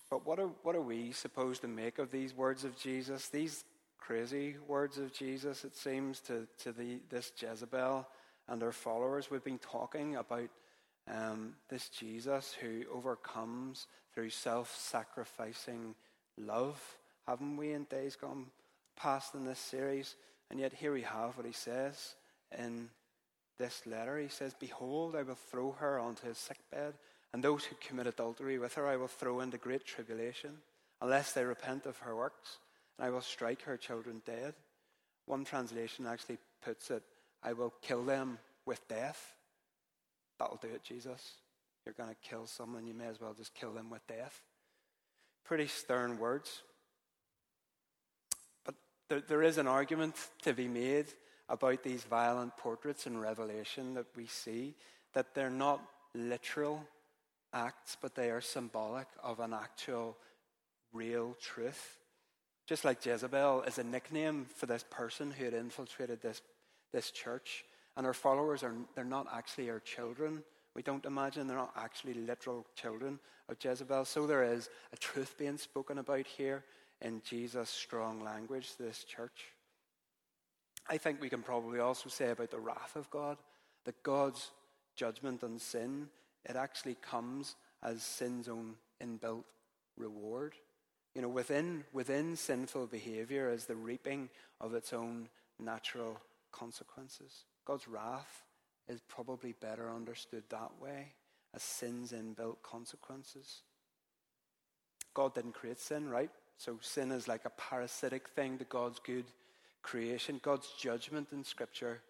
But 0.08 0.24
what 0.26 0.40
are, 0.40 0.48
what 0.62 0.74
are 0.74 0.80
we 0.80 1.12
supposed 1.12 1.60
to 1.60 1.68
make 1.68 1.98
of 1.98 2.10
these 2.10 2.34
words 2.34 2.64
of 2.64 2.78
Jesus? 2.78 3.28
These 3.28 3.62
crazy 3.98 4.56
words 4.66 4.96
of 4.96 5.12
Jesus, 5.12 5.62
it 5.62 5.76
seems, 5.76 6.20
to, 6.20 6.48
to 6.60 6.72
the, 6.72 7.00
this 7.10 7.30
Jezebel 7.36 8.08
and 8.48 8.62
her 8.62 8.72
followers. 8.72 9.30
We've 9.30 9.44
been 9.44 9.58
talking 9.58 10.16
about 10.16 10.48
um, 11.12 11.56
this 11.68 11.90
Jesus 11.90 12.56
who 12.58 12.84
overcomes 12.90 13.86
through 14.14 14.30
self 14.30 14.74
sacrificing 14.74 15.94
love 16.38 16.80
haven't 17.26 17.56
we, 17.56 17.72
in 17.72 17.84
days 17.84 18.16
gone 18.16 18.46
past 18.96 19.34
in 19.34 19.44
this 19.44 19.58
series? 19.58 20.16
And 20.50 20.60
yet 20.60 20.72
here 20.72 20.92
we 20.92 21.02
have 21.02 21.36
what 21.36 21.46
he 21.46 21.52
says 21.52 22.14
in 22.56 22.88
this 23.58 23.82
letter. 23.86 24.18
He 24.18 24.28
says, 24.28 24.54
Behold, 24.58 25.16
I 25.16 25.22
will 25.22 25.34
throw 25.34 25.72
her 25.72 25.98
onto 25.98 26.26
his 26.26 26.38
sickbed, 26.38 26.94
and 27.32 27.42
those 27.42 27.64
who 27.64 27.76
commit 27.86 28.06
adultery 28.06 28.58
with 28.58 28.74
her 28.74 28.86
I 28.86 28.96
will 28.96 29.08
throw 29.08 29.40
into 29.40 29.58
great 29.58 29.84
tribulation, 29.84 30.58
unless 31.00 31.32
they 31.32 31.44
repent 31.44 31.86
of 31.86 31.98
her 31.98 32.14
works, 32.14 32.58
and 32.98 33.06
I 33.06 33.10
will 33.10 33.20
strike 33.20 33.62
her 33.62 33.76
children 33.76 34.22
dead. 34.26 34.54
One 35.26 35.44
translation 35.44 36.06
actually 36.06 36.38
puts 36.62 36.90
it, 36.90 37.02
I 37.42 37.52
will 37.52 37.72
kill 37.82 38.04
them 38.04 38.38
with 38.66 38.86
death. 38.88 39.34
That'll 40.38 40.56
do 40.56 40.68
it, 40.68 40.82
Jesus. 40.82 41.34
You're 41.84 41.94
going 41.94 42.10
to 42.10 42.28
kill 42.28 42.46
someone, 42.46 42.86
you 42.86 42.94
may 42.94 43.06
as 43.06 43.20
well 43.20 43.34
just 43.34 43.54
kill 43.54 43.72
them 43.72 43.90
with 43.90 44.06
death. 44.06 44.40
Pretty 45.44 45.66
stern 45.66 46.18
words. 46.18 46.62
There, 49.08 49.20
there 49.20 49.42
is 49.42 49.58
an 49.58 49.66
argument 49.66 50.16
to 50.42 50.52
be 50.52 50.68
made 50.68 51.06
about 51.48 51.82
these 51.82 52.04
violent 52.04 52.56
portraits 52.56 53.06
in 53.06 53.18
Revelation 53.18 53.94
that 53.94 54.06
we 54.16 54.26
see, 54.26 54.74
that 55.12 55.34
they're 55.34 55.50
not 55.50 55.80
literal 56.14 56.84
acts, 57.52 57.96
but 58.00 58.14
they 58.14 58.30
are 58.30 58.40
symbolic 58.40 59.06
of 59.22 59.40
an 59.40 59.52
actual, 59.52 60.16
real 60.92 61.36
truth. 61.40 61.98
Just 62.66 62.84
like 62.84 63.04
Jezebel 63.04 63.62
is 63.62 63.78
a 63.78 63.84
nickname 63.84 64.46
for 64.56 64.66
this 64.66 64.84
person 64.88 65.30
who 65.30 65.44
had 65.44 65.54
infiltrated 65.54 66.22
this, 66.22 66.40
this 66.92 67.10
church, 67.10 67.64
and 67.96 68.06
her 68.06 68.14
followers 68.14 68.62
are 68.62 68.74
they're 68.94 69.04
not 69.04 69.26
actually 69.32 69.66
her 69.66 69.80
children. 69.80 70.42
We 70.74 70.82
don't 70.82 71.04
imagine 71.04 71.46
they're 71.46 71.56
not 71.56 71.74
actually 71.76 72.14
literal 72.14 72.66
children 72.74 73.18
of 73.48 73.56
Jezebel. 73.62 74.06
So 74.06 74.26
there 74.26 74.42
is 74.42 74.70
a 74.92 74.96
truth 74.96 75.34
being 75.38 75.58
spoken 75.58 75.98
about 75.98 76.26
here 76.26 76.64
in 77.00 77.22
Jesus' 77.24 77.70
strong 77.70 78.22
language 78.24 78.76
this 78.78 79.04
church. 79.04 79.46
I 80.88 80.98
think 80.98 81.20
we 81.20 81.30
can 81.30 81.42
probably 81.42 81.80
also 81.80 82.08
say 82.08 82.30
about 82.30 82.50
the 82.50 82.60
wrath 82.60 82.96
of 82.96 83.10
God 83.10 83.38
that 83.84 84.02
God's 84.02 84.50
judgment 84.96 85.42
on 85.42 85.58
sin, 85.58 86.08
it 86.44 86.56
actually 86.56 86.96
comes 86.96 87.56
as 87.82 88.02
sin's 88.02 88.48
own 88.48 88.74
inbuilt 89.02 89.44
reward. 89.96 90.54
You 91.14 91.22
know, 91.22 91.28
within, 91.28 91.84
within 91.92 92.36
sinful 92.36 92.88
behavior 92.88 93.50
is 93.50 93.66
the 93.66 93.76
reaping 93.76 94.28
of 94.60 94.74
its 94.74 94.92
own 94.92 95.28
natural 95.58 96.20
consequences. 96.52 97.44
God's 97.64 97.88
wrath 97.88 98.42
is 98.88 99.00
probably 99.08 99.54
better 99.60 99.90
understood 99.90 100.44
that 100.50 100.72
way 100.80 101.12
as 101.54 101.62
sin's 101.62 102.12
inbuilt 102.12 102.62
consequences. 102.62 103.62
God 105.14 105.34
didn't 105.34 105.52
create 105.52 105.78
sin, 105.78 106.08
right? 106.08 106.30
So 106.58 106.78
sin 106.80 107.10
is 107.12 107.28
like 107.28 107.44
a 107.44 107.50
parasitic 107.50 108.28
thing 108.28 108.58
to 108.58 108.64
God's 108.64 108.98
good 108.98 109.26
creation. 109.82 110.40
God's 110.42 110.68
judgment 110.78 111.28
in 111.32 111.44
Scripture 111.44 112.00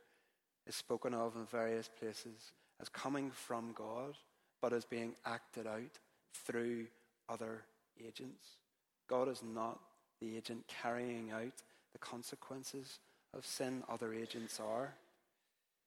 is 0.67 0.75
spoken 0.75 1.15
of 1.15 1.37
in 1.37 1.47
various 1.47 1.89
places 1.99 2.53
as 2.81 2.89
coming 2.89 3.31
from 3.31 3.73
God, 3.75 4.15
but 4.61 4.73
as 4.73 4.85
being 4.85 5.15
acted 5.25 5.67
out 5.67 5.99
through 6.33 6.87
other 7.29 7.63
agents. 8.05 8.57
God 9.09 9.29
is 9.29 9.43
not 9.43 9.79
the 10.21 10.37
agent 10.37 10.65
carrying 10.83 11.31
out 11.31 11.63
the 11.93 11.99
consequences 11.99 12.99
of 13.35 13.45
sin, 13.45 13.83
other 13.89 14.15
agents 14.15 14.61
are. 14.61 14.95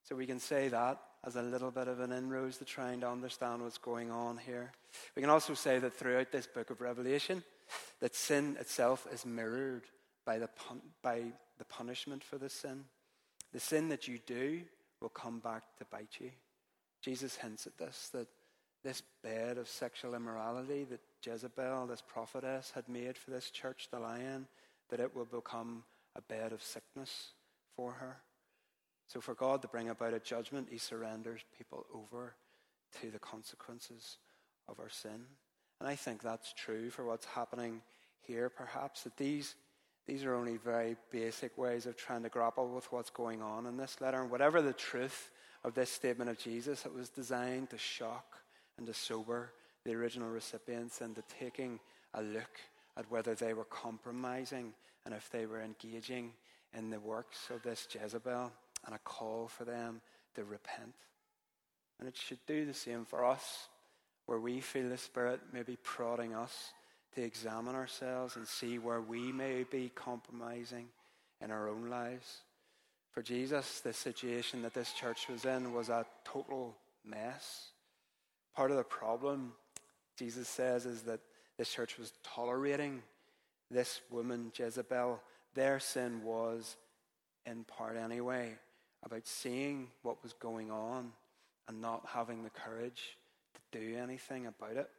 So 0.04 0.16
we 0.16 0.26
can 0.26 0.40
say 0.40 0.70
that 0.70 1.00
as 1.26 1.36
a 1.36 1.42
little 1.42 1.72
bit 1.72 1.88
of 1.88 2.00
an 2.00 2.12
inroads 2.12 2.58
to 2.58 2.66
trying 2.66 3.02
to 3.02 3.10
understand 3.10 3.62
what's 3.62 3.78
going 3.78 4.12
on 4.12 4.38
here. 4.38 4.72
We 5.16 5.22
can 5.22 5.30
also 5.30 5.54
say 5.54 5.80
that 5.80 5.94
throughout 5.94 6.32
this 6.32 6.48
book 6.48 6.70
of 6.70 6.80
Revelation, 6.80 7.44
that 8.00 8.16
sin 8.16 8.58
itself 8.60 9.08
is 9.12 9.26
mirrored 9.26 9.84
by 10.26 10.40
the, 10.40 10.48
pun- 10.48 10.82
by 11.02 11.24
the 11.58 11.66
punishment 11.66 12.24
for 12.24 12.38
the 12.38 12.50
sin. 12.50 12.86
The 13.54 13.60
sin 13.60 13.90
that 13.90 14.08
you 14.08 14.20
do 14.26 14.62
will 15.02 15.10
come 15.10 15.40
back 15.40 15.64
to 15.78 15.86
bite 15.86 16.18
you. 16.20 16.32
Jesus 17.02 17.36
hints 17.36 17.68
at 17.68 17.78
this, 17.78 18.10
that 18.14 18.28
this 18.84 19.02
bed 19.24 19.58
of 19.58 19.68
sexual 19.68 20.16
immorality 20.16 20.86
that 20.86 21.02
Jezebel, 21.24 21.88
this 21.88 22.02
prophetess, 22.02 22.72
had 22.74 22.88
made 22.88 23.18
for 23.18 23.32
this 23.32 23.50
church 23.50 23.88
lie 23.92 24.20
in, 24.20 24.48
that 24.90 25.00
it 25.00 25.16
will 25.16 25.26
become 25.26 25.84
a 26.16 26.22
bed 26.22 26.52
of 26.52 26.64
sickness 26.64 27.32
for 27.76 27.94
her. 27.94 28.18
So, 29.08 29.22
for 29.22 29.34
God 29.34 29.62
to 29.62 29.68
bring 29.68 29.90
about 29.90 30.14
a 30.14 30.20
judgment, 30.20 30.68
He 30.70 30.78
surrenders 30.78 31.42
people 31.58 31.86
over 31.94 32.36
to 33.02 33.12
the 33.12 33.20
consequences 33.20 34.18
of 34.68 34.80
our 34.80 34.90
sin. 34.90 35.26
And 35.80 35.88
I 35.88 35.96
think 35.96 36.22
that's 36.22 36.54
true 36.54 36.90
for 36.90 37.06
what's 37.06 37.26
happening 37.26 37.82
here, 38.22 38.50
perhaps, 38.50 39.04
that 39.04 39.18
these, 39.18 39.56
these 40.08 40.24
are 40.24 40.34
only 40.34 40.58
very 40.58 40.96
basic 41.12 41.58
ways 41.58 41.86
of 41.86 41.96
trying 41.96 42.24
to 42.24 42.30
grapple 42.30 42.68
with 42.68 42.92
what's 42.92 43.10
going 43.10 43.42
on 43.42 43.66
in 43.66 43.78
this 43.78 44.02
letter. 44.02 44.22
And 44.22 44.32
whatever 44.32 44.62
the 44.62 44.74
truth 44.74 45.30
of 45.64 45.74
this 45.74 45.92
statement 45.92 46.30
of 46.30 46.38
Jesus, 46.40 46.86
it 46.86 46.94
was 46.94 47.10
designed 47.10 47.70
to 47.70 47.78
shock 47.78 48.38
and 48.78 48.88
to 48.88 48.94
sober 48.94 49.52
the 49.86 49.94
original 49.94 50.30
recipients 50.30 51.02
into 51.02 51.24
taking 51.40 51.80
a 52.14 52.22
look 52.22 52.60
at 52.98 53.10
whether 53.12 53.36
they 53.36 53.54
were 53.54 53.66
compromising 53.66 54.74
and 55.06 55.14
if 55.14 55.30
they 55.30 55.46
were 55.46 55.62
engaging 55.62 56.34
in 56.78 56.90
the 56.90 57.00
works 57.00 57.50
of 57.54 57.62
this 57.64 57.88
Jezebel 57.90 58.52
and 58.86 58.96
a 58.96 59.00
call 59.00 59.48
for 59.48 59.64
them 59.64 60.02
to 60.36 60.44
repent. 60.44 60.94
And 62.00 62.08
it 62.08 62.18
should 62.18 62.40
do 62.46 62.66
the 62.66 62.74
same 62.74 63.06
for 63.06 63.26
us, 63.26 63.68
where 64.28 64.40
we 64.40 64.60
feel 64.60 64.90
the 64.90 64.98
Spirit 64.98 65.40
maybe 65.52 65.78
prodding 65.82 66.36
us 66.36 66.74
to 67.16 67.24
examine 67.24 67.74
ourselves 67.74 68.36
and 68.36 68.48
see 68.48 68.78
where 68.78 69.02
we 69.02 69.32
may 69.32 69.64
be 69.64 69.90
compromising 69.96 70.86
in 71.42 71.50
our 71.50 71.68
own 71.68 71.90
lives. 71.90 72.42
For 73.12 73.24
Jesus, 73.24 73.80
the 73.80 73.94
situation 73.94 74.62
that 74.62 74.74
this 74.74 74.94
church 74.94 75.28
was 75.28 75.46
in 75.46 75.74
was 75.74 75.90
a 75.90 76.06
total 76.24 76.76
mess. 77.04 77.70
Part 78.56 78.70
of 78.70 78.78
the 78.78 78.84
problem, 78.84 79.54
Jesus 80.18 80.48
says, 80.48 80.86
is 80.86 81.02
that 81.04 81.22
this 81.58 81.72
church 81.72 81.98
was 81.98 82.14
tolerating 82.22 83.02
this 83.72 84.02
woman, 84.12 84.52
Jezebel. 84.54 85.20
Their 85.56 85.80
sin 85.80 86.22
was, 86.24 86.76
in 87.46 87.64
part 87.64 87.98
anyway, 87.98 88.56
about 89.04 89.26
seeing 89.26 89.88
what 90.04 90.22
was 90.22 90.34
going 90.34 90.70
on 90.70 91.14
and 91.68 91.82
not 91.82 92.06
having 92.14 92.44
the 92.44 92.50
courage 92.50 93.18
do 93.72 93.98
anything 93.98 94.46
about 94.48 94.78
it. 94.78 94.90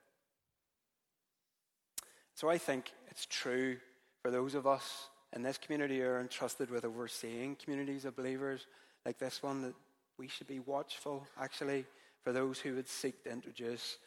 So 2.34 2.48
I 2.48 2.58
think 2.58 2.92
it's 3.10 3.26
true 3.26 3.78
for 4.22 4.30
those 4.30 4.54
of 4.54 4.66
us 4.66 5.08
in 5.34 5.42
this 5.42 5.58
community 5.58 5.98
who 5.98 6.06
are 6.06 6.20
entrusted 6.20 6.70
with 6.70 6.84
overseeing 6.84 7.56
communities 7.56 8.04
of 8.04 8.16
believers 8.16 8.66
like 9.04 9.18
this 9.18 9.42
one 9.42 9.62
that 9.62 9.74
we 10.18 10.28
should 10.28 10.46
be 10.46 10.60
watchful, 10.60 11.26
actually, 11.40 11.84
for 12.22 12.32
those 12.32 12.58
who 12.58 12.74
would 12.74 12.88
seek 12.88 13.22
to 13.24 13.30
introduce 13.30 13.98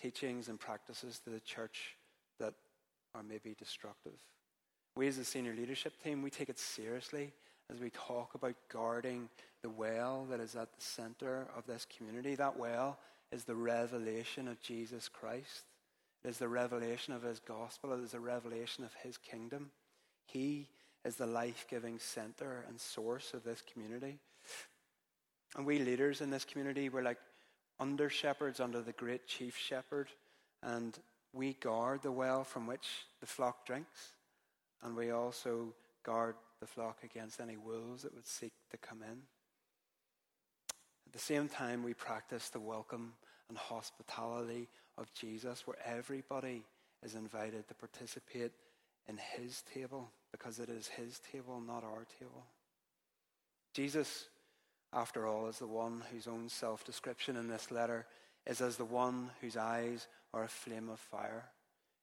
teachings 0.00 0.48
and 0.48 0.60
practices 0.60 1.20
to 1.24 1.30
the 1.30 1.40
church 1.40 1.96
that 2.38 2.54
are 3.14 3.22
maybe 3.22 3.54
destructive. 3.58 4.18
We, 4.96 5.08
as 5.08 5.18
a 5.18 5.24
senior 5.24 5.54
leadership 5.54 5.92
team, 6.02 6.22
we 6.22 6.30
take 6.30 6.48
it 6.48 6.58
seriously 6.58 7.32
as 7.72 7.80
we 7.80 7.90
talk 7.90 8.34
about 8.34 8.54
guarding 8.72 9.28
the 9.62 9.70
well 9.70 10.26
that 10.30 10.40
is 10.40 10.56
at 10.56 10.72
the 10.72 10.80
center 10.80 11.48
of 11.56 11.66
this 11.66 11.86
community. 11.96 12.34
That 12.34 12.58
well 12.58 12.98
is 13.32 13.44
the 13.44 13.54
revelation 13.54 14.48
of 14.48 14.60
Jesus 14.60 15.08
Christ. 15.08 15.64
It 16.24 16.28
is 16.28 16.38
the 16.38 16.48
revelation 16.48 17.14
of 17.14 17.22
his 17.22 17.40
gospel. 17.40 17.92
It 17.92 18.00
is 18.02 18.12
the 18.12 18.20
revelation 18.20 18.84
of 18.84 18.94
his 19.02 19.16
kingdom. 19.16 19.70
He 20.26 20.68
is 21.04 21.16
the 21.16 21.26
life 21.26 21.66
giving 21.68 21.98
center 21.98 22.64
and 22.68 22.80
source 22.80 23.34
of 23.34 23.44
this 23.44 23.62
community. 23.72 24.18
And 25.56 25.64
we 25.64 25.78
leaders 25.78 26.20
in 26.20 26.30
this 26.30 26.44
community, 26.44 26.88
we're 26.88 27.02
like 27.02 27.18
under 27.80 28.10
shepherds 28.10 28.60
under 28.60 28.82
the 28.82 28.92
great 28.92 29.26
chief 29.26 29.56
shepherd. 29.56 30.08
And 30.62 30.98
we 31.32 31.54
guard 31.54 32.02
the 32.02 32.12
well 32.12 32.44
from 32.44 32.66
which 32.66 33.06
the 33.20 33.26
flock 33.26 33.64
drinks. 33.66 34.12
And 34.82 34.96
we 34.96 35.10
also 35.10 35.74
guard 36.04 36.34
the 36.60 36.66
flock 36.66 36.98
against 37.04 37.40
any 37.40 37.56
wolves 37.56 38.02
that 38.02 38.14
would 38.14 38.26
seek 38.26 38.52
to 38.70 38.76
come 38.76 39.02
in. 39.02 39.18
At 41.08 41.14
the 41.14 41.18
same 41.20 41.48
time, 41.48 41.82
we 41.82 41.94
practice 41.94 42.50
the 42.50 42.60
welcome 42.60 43.14
and 43.48 43.56
hospitality 43.56 44.68
of 44.98 45.10
Jesus, 45.14 45.66
where 45.66 45.78
everybody 45.82 46.64
is 47.02 47.14
invited 47.14 47.66
to 47.66 47.74
participate 47.74 48.52
in 49.08 49.16
his 49.16 49.62
table 49.62 50.10
because 50.32 50.58
it 50.58 50.68
is 50.68 50.86
his 50.86 51.18
table, 51.32 51.62
not 51.66 51.82
our 51.82 52.04
table. 52.18 52.44
Jesus, 53.72 54.26
after 54.92 55.26
all, 55.26 55.46
is 55.46 55.58
the 55.58 55.66
one 55.66 56.02
whose 56.12 56.26
own 56.26 56.50
self 56.50 56.84
description 56.84 57.36
in 57.36 57.48
this 57.48 57.70
letter 57.70 58.04
is 58.46 58.60
as 58.60 58.76
the 58.76 58.84
one 58.84 59.30
whose 59.40 59.56
eyes 59.56 60.08
are 60.34 60.44
a 60.44 60.48
flame 60.48 60.90
of 60.90 61.00
fire, 61.00 61.44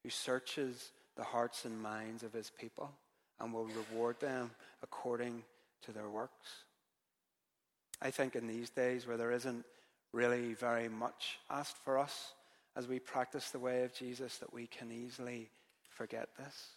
who 0.01 0.09
searches 0.09 0.93
the 1.15 1.23
hearts 1.23 1.63
and 1.63 1.79
minds 1.79 2.23
of 2.23 2.33
his 2.33 2.49
people 2.59 2.89
and 3.39 3.53
will 3.53 3.67
reward 3.67 4.19
them 4.19 4.49
according 4.81 5.43
to 5.83 5.91
their 5.91 6.09
works. 6.09 6.63
I 8.01 8.11
think 8.11 8.35
in 8.35 8.47
these 8.47 8.69
days 8.69 9.07
where 9.07 9.17
there 9.17 9.31
isn't 9.31 9.65
really 10.11 10.53
very 10.53 10.89
much 10.89 11.39
asked 11.49 11.77
for 11.83 11.97
us 11.97 12.33
as 12.75 12.87
we 12.87 12.99
practice 12.99 13.51
the 13.51 13.59
way 13.59 13.83
of 13.83 13.93
Jesus, 13.93 14.37
that 14.37 14.53
we 14.53 14.67
can 14.67 14.91
easily 14.91 15.49
forget 15.89 16.29
this. 16.37 16.71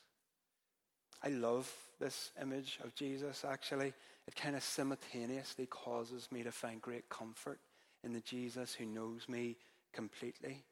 I 1.22 1.31
love 1.31 1.72
this 1.98 2.31
image 2.40 2.78
of 2.85 2.94
Jesus, 2.94 3.44
actually. 3.44 3.92
It 4.28 4.37
kind 4.37 4.54
of 4.54 4.62
simultaneously 4.62 5.66
causes 5.66 6.28
me 6.31 6.44
to 6.44 6.52
find 6.52 6.81
great 6.81 7.09
comfort 7.09 7.59
in 8.04 8.12
the 8.12 8.20
Jesus 8.20 8.74
who 8.74 8.87
knows 8.87 9.28
me 9.28 9.57
completely, 9.92 10.62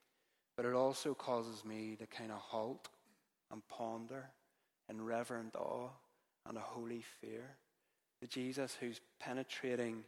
but 0.57 0.65
it 0.65 0.75
also 0.75 1.15
causes 1.15 1.65
me 1.65 1.97
to 1.99 2.07
kind 2.07 2.31
of 2.31 2.39
halt 2.39 2.89
and 3.51 3.67
ponder 3.69 4.31
in 4.89 5.05
reverent 5.05 5.57
awe 5.57 5.91
and 6.49 6.57
a 6.57 6.61
holy 6.61 7.03
fear. 7.21 7.57
The 8.21 8.29
Jesus 8.29 8.77
who's 8.79 9.01
penetrating 9.19 10.05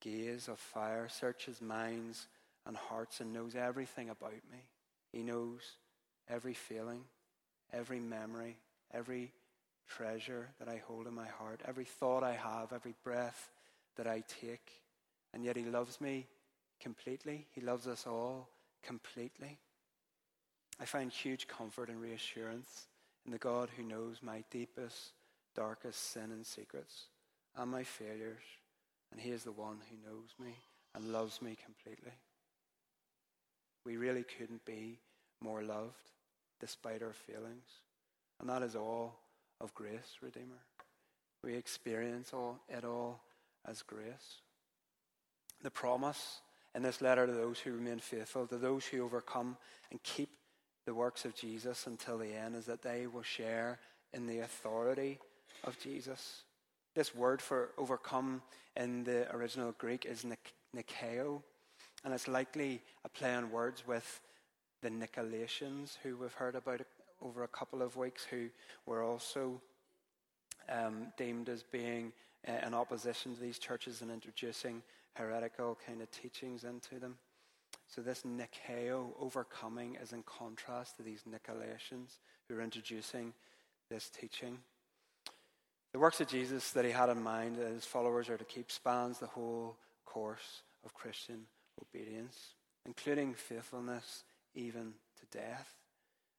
gaze 0.00 0.48
of 0.48 0.58
fire 0.58 1.08
searches 1.08 1.60
minds 1.60 2.26
and 2.66 2.76
hearts 2.76 3.20
and 3.20 3.32
knows 3.32 3.54
everything 3.54 4.10
about 4.10 4.32
me. 4.52 4.62
He 5.12 5.22
knows 5.22 5.62
every 6.28 6.54
feeling, 6.54 7.04
every 7.72 8.00
memory, 8.00 8.58
every 8.92 9.32
treasure 9.88 10.48
that 10.58 10.68
I 10.68 10.82
hold 10.86 11.06
in 11.06 11.14
my 11.14 11.26
heart, 11.26 11.62
every 11.66 11.84
thought 11.84 12.22
I 12.22 12.34
have, 12.34 12.72
every 12.72 12.94
breath 13.02 13.50
that 13.96 14.06
I 14.06 14.22
take. 14.40 14.82
And 15.32 15.44
yet 15.44 15.56
He 15.56 15.64
loves 15.64 16.00
me 16.00 16.26
completely. 16.80 17.46
He 17.54 17.60
loves 17.60 17.86
us 17.86 18.06
all 18.06 18.48
completely. 18.82 19.58
I 20.80 20.84
find 20.84 21.10
huge 21.10 21.48
comfort 21.48 21.88
and 21.88 22.00
reassurance 22.00 22.86
in 23.26 23.32
the 23.32 23.38
God 23.38 23.68
who 23.76 23.82
knows 23.82 24.18
my 24.22 24.44
deepest, 24.50 25.12
darkest 25.54 26.12
sin 26.12 26.30
and 26.30 26.46
secrets 26.46 27.06
and 27.56 27.70
my 27.70 27.82
failures. 27.82 28.42
And 29.12 29.20
He 29.20 29.30
is 29.30 29.44
the 29.44 29.52
one 29.52 29.78
who 29.90 30.10
knows 30.10 30.34
me 30.38 30.54
and 30.94 31.12
loves 31.12 31.40
me 31.40 31.56
completely. 31.64 32.12
We 33.84 33.96
really 33.96 34.24
couldn't 34.24 34.64
be 34.64 34.98
more 35.40 35.62
loved 35.62 36.10
despite 36.60 37.02
our 37.02 37.12
feelings. 37.12 37.66
And 38.40 38.48
that 38.48 38.62
is 38.62 38.76
all 38.76 39.18
of 39.60 39.74
grace, 39.74 40.18
Redeemer. 40.20 40.62
We 41.42 41.54
experience 41.54 42.32
all, 42.32 42.60
it 42.68 42.84
all 42.84 43.20
as 43.66 43.82
grace. 43.82 44.42
The 45.62 45.70
promise 45.70 46.40
in 46.74 46.82
this 46.82 47.00
letter 47.00 47.26
to 47.26 47.32
those 47.32 47.58
who 47.58 47.72
remain 47.72 47.98
faithful, 47.98 48.46
to 48.46 48.58
those 48.58 48.84
who 48.86 49.04
overcome 49.04 49.56
and 49.90 50.02
keep 50.02 50.30
the 50.86 50.94
works 50.94 51.24
of 51.24 51.34
Jesus 51.34 51.86
until 51.86 52.18
the 52.18 52.34
end, 52.34 52.56
is 52.56 52.66
that 52.66 52.82
they 52.82 53.06
will 53.06 53.22
share 53.22 53.78
in 54.12 54.26
the 54.26 54.40
authority 54.40 55.18
of 55.64 55.78
Jesus. 55.78 56.42
This 56.94 57.14
word 57.14 57.40
for 57.40 57.70
overcome 57.78 58.42
in 58.76 59.04
the 59.04 59.30
original 59.34 59.72
Greek 59.78 60.04
is 60.04 60.24
nikeo, 60.74 61.42
and 62.04 62.14
it's 62.14 62.28
likely 62.28 62.82
a 63.04 63.08
play 63.08 63.34
on 63.34 63.50
words 63.50 63.86
with 63.86 64.20
the 64.82 64.90
Nicolaitans, 64.90 65.98
who 66.02 66.16
we've 66.16 66.32
heard 66.32 66.54
about 66.54 66.80
over 67.20 67.44
a 67.44 67.48
couple 67.48 67.82
of 67.82 67.96
weeks, 67.96 68.24
who 68.24 68.48
were 68.86 69.02
also 69.02 69.60
um, 70.68 71.08
deemed 71.16 71.48
as 71.48 71.62
being 71.62 72.12
uh, 72.46 72.66
in 72.66 72.74
opposition 72.74 73.34
to 73.34 73.40
these 73.40 73.58
churches 73.58 74.02
and 74.02 74.10
introducing 74.10 74.82
heretical 75.14 75.76
kind 75.86 76.00
of 76.00 76.10
teachings 76.10 76.64
into 76.64 76.98
them. 76.98 77.16
So 77.88 78.02
this 78.02 78.22
Nikeo 78.22 79.12
overcoming 79.18 79.96
is 80.00 80.12
in 80.12 80.22
contrast 80.22 80.96
to 80.96 81.02
these 81.02 81.22
Nicolaitans 81.28 82.18
who 82.48 82.56
are 82.56 82.62
introducing 82.62 83.32
this 83.90 84.10
teaching. 84.10 84.58
The 85.92 85.98
works 85.98 86.20
of 86.20 86.28
Jesus 86.28 86.70
that 86.72 86.84
he 86.84 86.90
had 86.90 87.08
in 87.08 87.22
mind 87.22 87.56
that 87.56 87.72
his 87.72 87.86
followers 87.86 88.28
are 88.28 88.36
to 88.36 88.44
keep 88.44 88.70
spans 88.70 89.18
the 89.18 89.26
whole 89.26 89.76
course 90.04 90.62
of 90.84 90.92
Christian 90.92 91.46
obedience, 91.80 92.54
including 92.84 93.34
faithfulness 93.34 94.24
even 94.54 94.92
to 95.18 95.38
death, 95.38 95.74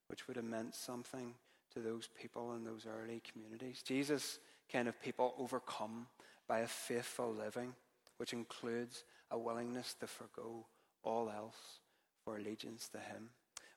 which 0.06 0.28
would 0.28 0.36
have 0.36 0.44
meant 0.44 0.74
something 0.74 1.34
to 1.74 1.80
those 1.80 2.08
people 2.20 2.54
in 2.54 2.64
those 2.64 2.86
early 2.86 3.20
communities. 3.32 3.82
Jesus 3.82 4.38
kind 4.72 4.88
of 4.88 5.00
people 5.02 5.34
overcome 5.38 6.06
by 6.46 6.60
a 6.60 6.66
faithful 6.66 7.32
living, 7.32 7.74
which 8.18 8.32
includes 8.32 9.04
a 9.30 9.38
willingness 9.38 9.94
to 9.94 10.06
forego 10.06 10.66
all 11.02 11.28
else 11.28 11.80
for 12.24 12.36
allegiance 12.36 12.88
to 12.88 12.98
Him, 12.98 13.30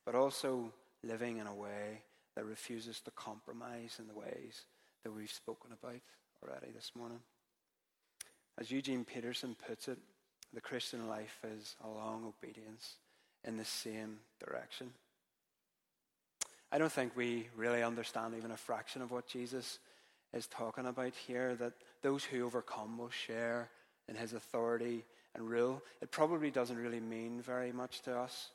but 0.06 0.16
also 0.16 0.72
living 1.04 1.38
in 1.38 1.48
a 1.48 1.54
way 1.54 2.04
that 2.36 2.46
refuses 2.46 3.00
to 3.02 3.12
compromise 3.12 3.98
in 4.00 4.08
the 4.08 4.14
ways 4.14 4.66
that 5.04 5.14
we've 5.14 5.32
spoken 5.32 5.72
about 5.72 6.00
already 6.42 6.72
this 6.74 6.92
morning. 6.96 7.20
As 8.60 8.72
Eugene 8.72 9.06
Peterson 9.06 9.56
puts 9.68 9.88
it, 9.88 9.98
the 10.54 10.62
Christian 10.62 11.08
life 11.08 11.40
is 11.58 11.76
a 11.84 11.88
long 11.88 12.26
obedience 12.26 12.96
in 13.44 13.58
the 13.58 13.66
same 13.66 14.20
direction. 14.46 14.92
I 16.72 16.78
don't 16.78 16.92
think 16.92 17.16
we 17.16 17.48
really 17.56 17.84
understand 17.84 18.36
even 18.38 18.52
a 18.52 18.58
fraction 18.58 19.02
of 19.02 19.12
what 19.12 19.28
Jesus 19.28 19.80
is 20.34 20.48
talking 20.48 20.88
about 20.88 21.14
here 21.14 21.56
that 21.56 21.74
those 22.02 22.24
who 22.24 22.46
overcome 22.46 22.98
will 22.98 23.10
share 23.10 23.70
in 24.08 24.16
his 24.16 24.34
authority 24.34 25.06
and 25.36 25.50
rule. 25.50 25.82
It 26.02 26.12
probably 26.12 26.52
doesn't 26.52 26.78
really 26.78 27.00
mean 27.00 27.42
very 27.42 27.72
much 27.72 28.02
to 28.02 28.18
us 28.18 28.50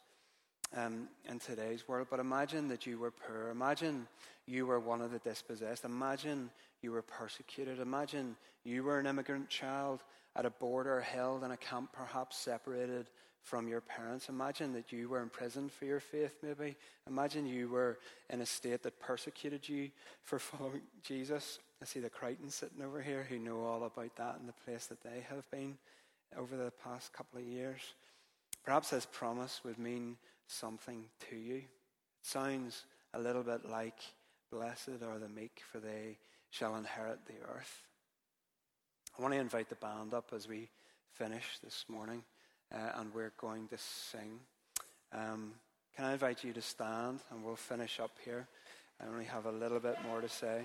um, 0.77 1.09
in 1.29 1.39
today's 1.39 1.89
world, 1.89 2.09
but 2.11 2.21
imagine 2.21 2.69
that 2.69 2.87
you 2.87 2.99
were 2.99 3.11
poor. 3.11 3.51
Imagine 3.51 4.07
you 4.47 4.67
were 4.67 4.81
one 4.81 5.01
of 5.01 5.11
the 5.11 5.19
dispossessed. 5.19 5.85
Imagine 5.85 6.51
you 6.83 6.93
were 6.93 7.03
persecuted. 7.03 7.81
Imagine 7.81 8.37
you 8.65 8.83
were 8.83 8.99
an 8.99 9.07
immigrant 9.07 9.49
child 9.49 10.01
at 10.37 10.47
a 10.47 10.51
border 10.51 11.01
held 11.01 11.43
in 11.43 11.51
a 11.51 11.57
camp, 11.57 11.93
perhaps 11.93 12.37
separated 12.37 13.09
from 13.43 13.67
your 13.67 13.81
parents. 13.81 14.29
Imagine 14.29 14.73
that 14.75 14.93
you 14.93 15.09
were 15.09 15.23
in 15.23 15.29
prison 15.31 15.69
for 15.69 15.87
your 15.87 16.01
faith, 16.01 16.35
maybe. 16.43 16.77
Imagine 17.09 17.47
you 17.47 17.69
were 17.69 17.99
in 18.31 18.41
a 18.41 18.47
state 18.47 18.83
that 18.83 19.01
persecuted 19.01 19.69
you 19.69 19.91
for 20.23 20.39
following 20.39 20.83
Jesus. 21.03 21.59
I 21.81 21.85
see 21.85 22.01
the 22.01 22.11
Crichtons 22.11 22.55
sitting 22.55 22.83
over 22.83 23.01
here 23.01 23.27
who 23.29 23.39
know 23.39 23.61
all 23.65 23.85
about 23.85 24.17
that 24.17 24.39
and 24.39 24.49
the 24.49 24.65
place 24.65 24.87
that 24.87 25.03
they 25.03 25.25
have 25.29 25.49
been 25.51 25.79
over 26.37 26.57
the 26.57 26.73
past 26.85 27.13
couple 27.13 27.41
of 27.41 27.47
years. 27.47 27.81
Perhaps 28.65 28.91
this 28.91 29.07
promise 29.11 29.61
would 29.65 29.79
mean 29.79 30.17
something 30.49 31.05
to 31.31 31.37
you. 31.37 31.57
It 31.57 31.67
sounds 32.23 32.85
a 33.15 33.19
little 33.19 33.43
bit 33.43 33.69
like, 33.69 33.99
Blessed 34.51 35.03
are 35.03 35.19
the 35.19 35.29
meek, 35.29 35.61
for 35.71 35.79
they 35.79 36.17
shall 36.51 36.77
inherit 36.77 37.27
the 37.27 37.35
earth. 37.55 37.83
I 39.19 39.23
want 39.23 39.35
to 39.35 39.41
invite 39.41 39.69
the 39.69 39.75
band 39.75 40.15
up 40.15 40.33
as 40.35 40.49
we 40.49 40.69
finish 41.13 41.59
this 41.63 41.85
morning 41.89 42.23
uh, 42.73 42.93
and 42.97 43.13
we're 43.13 43.33
going 43.39 43.69
to 43.69 43.79
sing. 43.79 44.41
Um, 45.13 45.53
can 45.97 46.05
I 46.05 46.13
invite 46.13 46.45
you 46.45 46.53
to 46.53 46.63
stand 46.63 47.21
and 47.31 47.45
we'll 47.45 47.57
finish 47.57 48.01
up 48.01 48.13
here? 48.25 48.47
I 49.01 49.07
only 49.07 49.25
have 49.25 49.47
a 49.47 49.53
little 49.53 49.81
bit 49.81 49.97
more 50.07 50.21
to 50.21 50.29
say. 50.29 50.63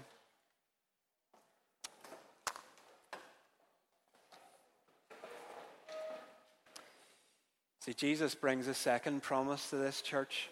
See, 7.84 7.93
Jesus 7.93 8.34
brings 8.34 8.69
a 8.69 8.74
second 8.74 9.24
promise 9.24 9.69
to 9.69 9.76
this 9.76 10.02
church. 10.02 10.48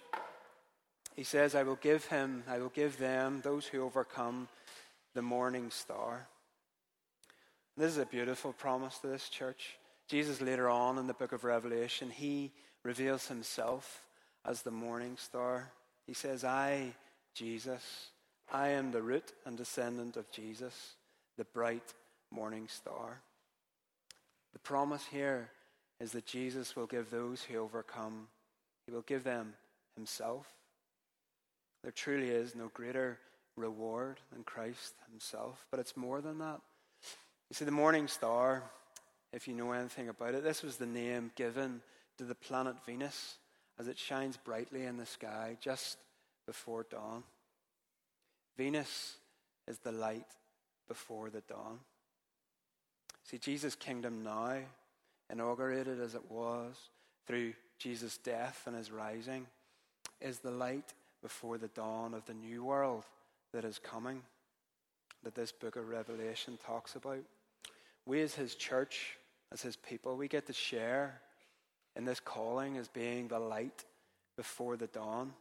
He 1.16 1.24
says, 1.24 1.56
I 1.56 1.64
will 1.64 1.78
give 1.78 2.04
him, 2.04 2.44
I 2.46 2.60
will 2.60 2.74
give 2.76 2.98
them, 2.98 3.40
those 3.42 3.66
who 3.66 3.84
overcome, 3.84 4.50
the 5.14 5.22
morning 5.22 5.72
star. 5.72 6.28
This 7.78 7.94
is 7.94 8.00
a 8.00 8.06
beautiful 8.06 8.52
promise 8.52 8.98
to 8.98 9.08
this 9.08 9.30
church. 9.30 9.78
Jesus, 10.10 10.42
later 10.42 10.68
on 10.68 10.98
in 10.98 11.08
the 11.08 11.14
book 11.14 11.32
of 11.32 11.46
Revelation, 11.46 12.10
he 12.10 12.52
reveals 12.84 13.30
himself 13.30 14.06
as 14.44 14.64
the 14.64 14.72
morning 14.72 15.16
star. 15.16 15.72
He 16.06 16.14
says, 16.14 16.44
I, 16.44 16.94
Jesus, 17.34 18.08
I 18.52 18.70
am 18.72 18.92
the 18.92 19.02
root 19.02 19.32
and 19.46 19.56
descendant 19.56 20.18
of 20.18 20.30
Jesus, 20.32 20.96
the 21.38 21.46
bright 21.46 21.94
morning 22.30 22.68
star. 22.68 23.22
The 24.52 24.60
promise 24.60 25.06
here 25.10 25.50
is 26.02 26.12
that 26.12 26.26
Jesus 26.26 26.76
will 26.76 26.88
give 26.88 27.10
those 27.10 27.44
who 27.44 27.58
overcome, 27.58 28.28
he 28.86 28.92
will 28.92 29.02
give 29.02 29.24
them 29.24 29.54
himself. 29.96 30.48
There 31.84 31.92
truly 31.92 32.30
is 32.30 32.56
no 32.56 32.70
greater 32.74 33.20
reward 33.56 34.20
than 34.32 34.44
Christ 34.44 34.94
himself, 35.10 35.66
but 35.72 35.80
it's 35.80 35.96
more 35.96 36.22
than 36.22 36.40
that. 36.40 36.60
You 37.50 37.56
see, 37.56 37.66
the 37.66 37.72
morning 37.72 38.08
star 38.08 38.64
if 39.34 39.48
you 39.48 39.54
know 39.54 39.72
anything 39.72 40.10
about 40.10 40.36
it. 40.36 40.44
This 40.44 40.64
was 40.64 40.78
the 40.78 40.86
name 40.86 41.32
given 41.36 41.82
to 42.18 42.24
the 42.24 42.36
planet 42.36 42.76
Venus 42.86 43.38
as 43.80 43.88
it 43.88 43.98
shines 43.98 44.38
brightly 44.38 44.86
in 44.86 44.98
the 44.98 45.06
sky 45.06 45.58
just 45.62 45.98
before 46.46 46.86
dawn. 46.90 47.24
Venus 48.58 49.16
is 49.68 49.80
the 49.80 49.92
light 49.92 50.28
before 50.88 51.30
the 51.30 51.42
dawn. 51.42 51.80
See, 53.24 53.38
Jesus' 53.38 53.76
kingdom 53.76 54.24
now, 54.24 54.58
inaugurated 55.32 56.00
as 56.00 56.16
it 56.16 56.30
was 56.30 56.76
through 57.28 57.54
Jesus' 57.78 58.18
death 58.18 58.64
and 58.66 58.76
his 58.76 58.92
rising, 58.92 59.48
is 60.20 60.40
the 60.40 60.52
light 60.52 60.94
before 61.22 61.58
the 61.58 61.70
dawn 61.70 62.14
of 62.14 62.26
the 62.26 62.34
new 62.34 62.64
world 62.64 63.06
that 63.54 63.66
is 63.66 63.80
coming, 63.80 64.22
that 65.24 65.36
this 65.36 65.52
book 65.52 65.76
of 65.76 65.88
Revelation 65.88 66.58
talks 66.66 66.96
about. 66.96 67.24
We, 68.06 68.22
as 68.22 68.36
his 68.36 68.56
church, 68.56 69.18
as 69.52 69.62
his 69.62 69.76
people. 69.76 70.16
We 70.16 70.28
get 70.28 70.48
to 70.48 70.54
share 70.54 71.22
in 71.96 72.06
this 72.06 72.20
calling 72.20 72.78
as 72.78 72.88
being 72.88 73.28
the 73.28 73.40
light 73.40 73.84
before 74.38 74.78
the 74.78 74.88
dawn. 74.88 75.34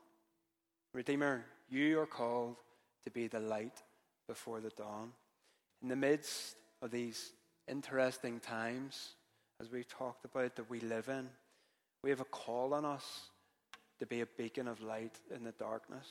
Redeemer, 0.92 1.44
you 1.68 2.00
are 2.00 2.06
called 2.06 2.56
to 3.04 3.10
be 3.10 3.28
the 3.28 3.40
light 3.40 3.82
before 4.28 4.60
the 4.60 4.70
dawn. 4.70 5.12
In 5.82 5.88
the 5.88 5.96
midst 5.96 6.56
of 6.82 6.90
these 6.90 7.32
interesting 7.68 8.40
times, 8.40 9.14
as 9.60 9.70
we've 9.70 9.88
talked 9.88 10.24
about, 10.24 10.56
that 10.56 10.70
we 10.70 10.80
live 10.80 11.08
in, 11.08 11.28
we 12.02 12.10
have 12.10 12.20
a 12.20 12.24
call 12.24 12.72
on 12.72 12.84
us 12.84 13.04
to 13.98 14.06
be 14.06 14.22
a 14.22 14.26
beacon 14.26 14.66
of 14.66 14.82
light 14.82 15.18
in 15.34 15.44
the 15.44 15.52
darkness, 15.52 16.06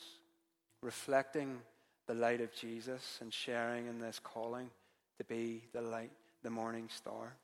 reflecting 0.82 1.58
the 2.06 2.14
light 2.14 2.40
of 2.40 2.54
Jesus 2.54 3.18
and 3.20 3.32
sharing 3.32 3.86
in 3.86 3.98
this 3.98 4.20
calling 4.22 4.70
to 5.18 5.24
be 5.24 5.62
the 5.72 5.80
light, 5.80 6.12
the 6.42 6.50
morning 6.50 6.88
star. 6.94 7.34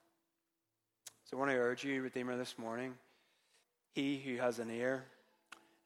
So 1.24 1.36
I 1.36 1.40
want 1.40 1.50
to 1.50 1.56
urge 1.56 1.84
you, 1.84 2.02
Redeemer, 2.02 2.36
this 2.36 2.56
morning 2.56 2.94
he 3.96 4.18
who 4.18 4.36
has 4.36 4.58
an 4.58 4.70
ear, 4.70 5.04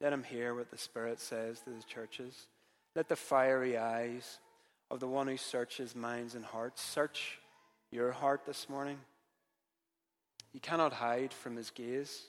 let 0.01 0.13
him 0.13 0.25
hear 0.25 0.55
what 0.55 0.71
the 0.71 0.77
Spirit 0.77 1.21
says 1.21 1.61
to 1.61 1.71
the 1.71 1.83
churches. 1.85 2.49
Let 2.97 3.09
the 3.09 3.17
fiery 3.17 3.79
eyes 3.79 4.41
of 4.91 4.99
the 4.99 5.07
one 5.07 5.29
who 5.29 5.37
searches 5.37 5.95
minds 5.95 6.35
and 6.35 6.45
hearts. 6.45 6.83
Search 6.83 7.39
your 7.93 8.11
heart 8.11 8.45
this 8.47 8.69
morning. 8.69 8.99
You 10.53 10.61
cannot 10.61 10.93
hide 10.93 11.33
from 11.33 11.57
his 11.57 11.71
gaze. 11.71 12.27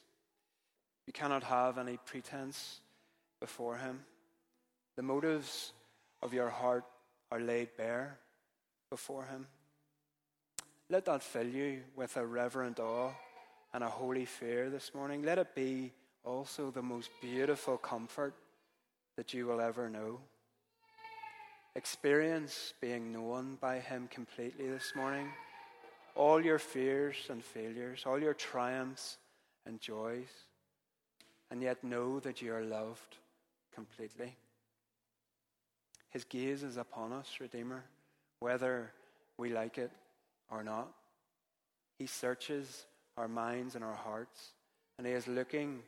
You 1.07 1.13
cannot 1.13 1.43
have 1.43 1.77
any 1.77 1.97
pretense 2.05 2.79
before 3.39 3.77
him. 3.77 4.01
The 4.95 5.03
motives 5.03 5.73
of 6.21 6.33
your 6.33 6.49
heart 6.49 6.85
are 7.31 7.39
laid 7.39 7.75
bare 7.77 8.17
before 8.89 9.25
him. 9.25 9.47
Let 10.89 11.05
that 11.05 11.23
fill 11.23 11.47
you 11.47 11.81
with 11.95 12.17
a 12.17 12.25
reverent 12.25 12.79
awe 12.79 13.11
and 13.73 13.83
a 13.83 13.89
holy 13.89 14.25
fear 14.25 14.69
this 14.69 14.93
morning. 14.93 15.23
Let 15.23 15.37
it 15.37 15.55
be 15.55 15.93
also 16.23 16.69
the 16.69 16.81
most 16.81 17.09
beautiful 17.21 17.77
comfort 17.77 18.35
that 19.17 19.33
you 19.33 19.45
will 19.47 19.61
ever 19.61 19.89
know. 19.89 20.19
Experience 21.75 22.73
being 22.81 23.13
known 23.13 23.57
by 23.61 23.79
Him 23.79 24.09
completely 24.11 24.69
this 24.69 24.91
morning. 24.95 25.29
All 26.15 26.43
your 26.43 26.59
fears 26.59 27.15
and 27.29 27.43
failures, 27.43 28.03
all 28.05 28.19
your 28.19 28.33
triumphs 28.33 29.17
and 29.65 29.79
joys, 29.79 30.29
and 31.49 31.61
yet 31.61 31.83
know 31.83 32.19
that 32.19 32.41
you 32.41 32.53
are 32.53 32.63
loved 32.63 33.17
completely. 33.73 34.35
His 36.09 36.23
gaze 36.25 36.63
is 36.63 36.77
upon 36.77 37.13
us, 37.13 37.37
Redeemer, 37.39 37.83
whether 38.39 38.91
we 39.37 39.49
like 39.49 39.77
it 39.77 39.91
or 40.49 40.63
not. 40.63 40.91
He 41.97 42.05
searches 42.05 42.85
our 43.17 43.27
minds 43.27 43.75
and 43.75 43.83
our 43.83 43.95
hearts, 43.95 44.51
and 44.97 45.07
He 45.07 45.13
is 45.13 45.27
looking 45.27 45.79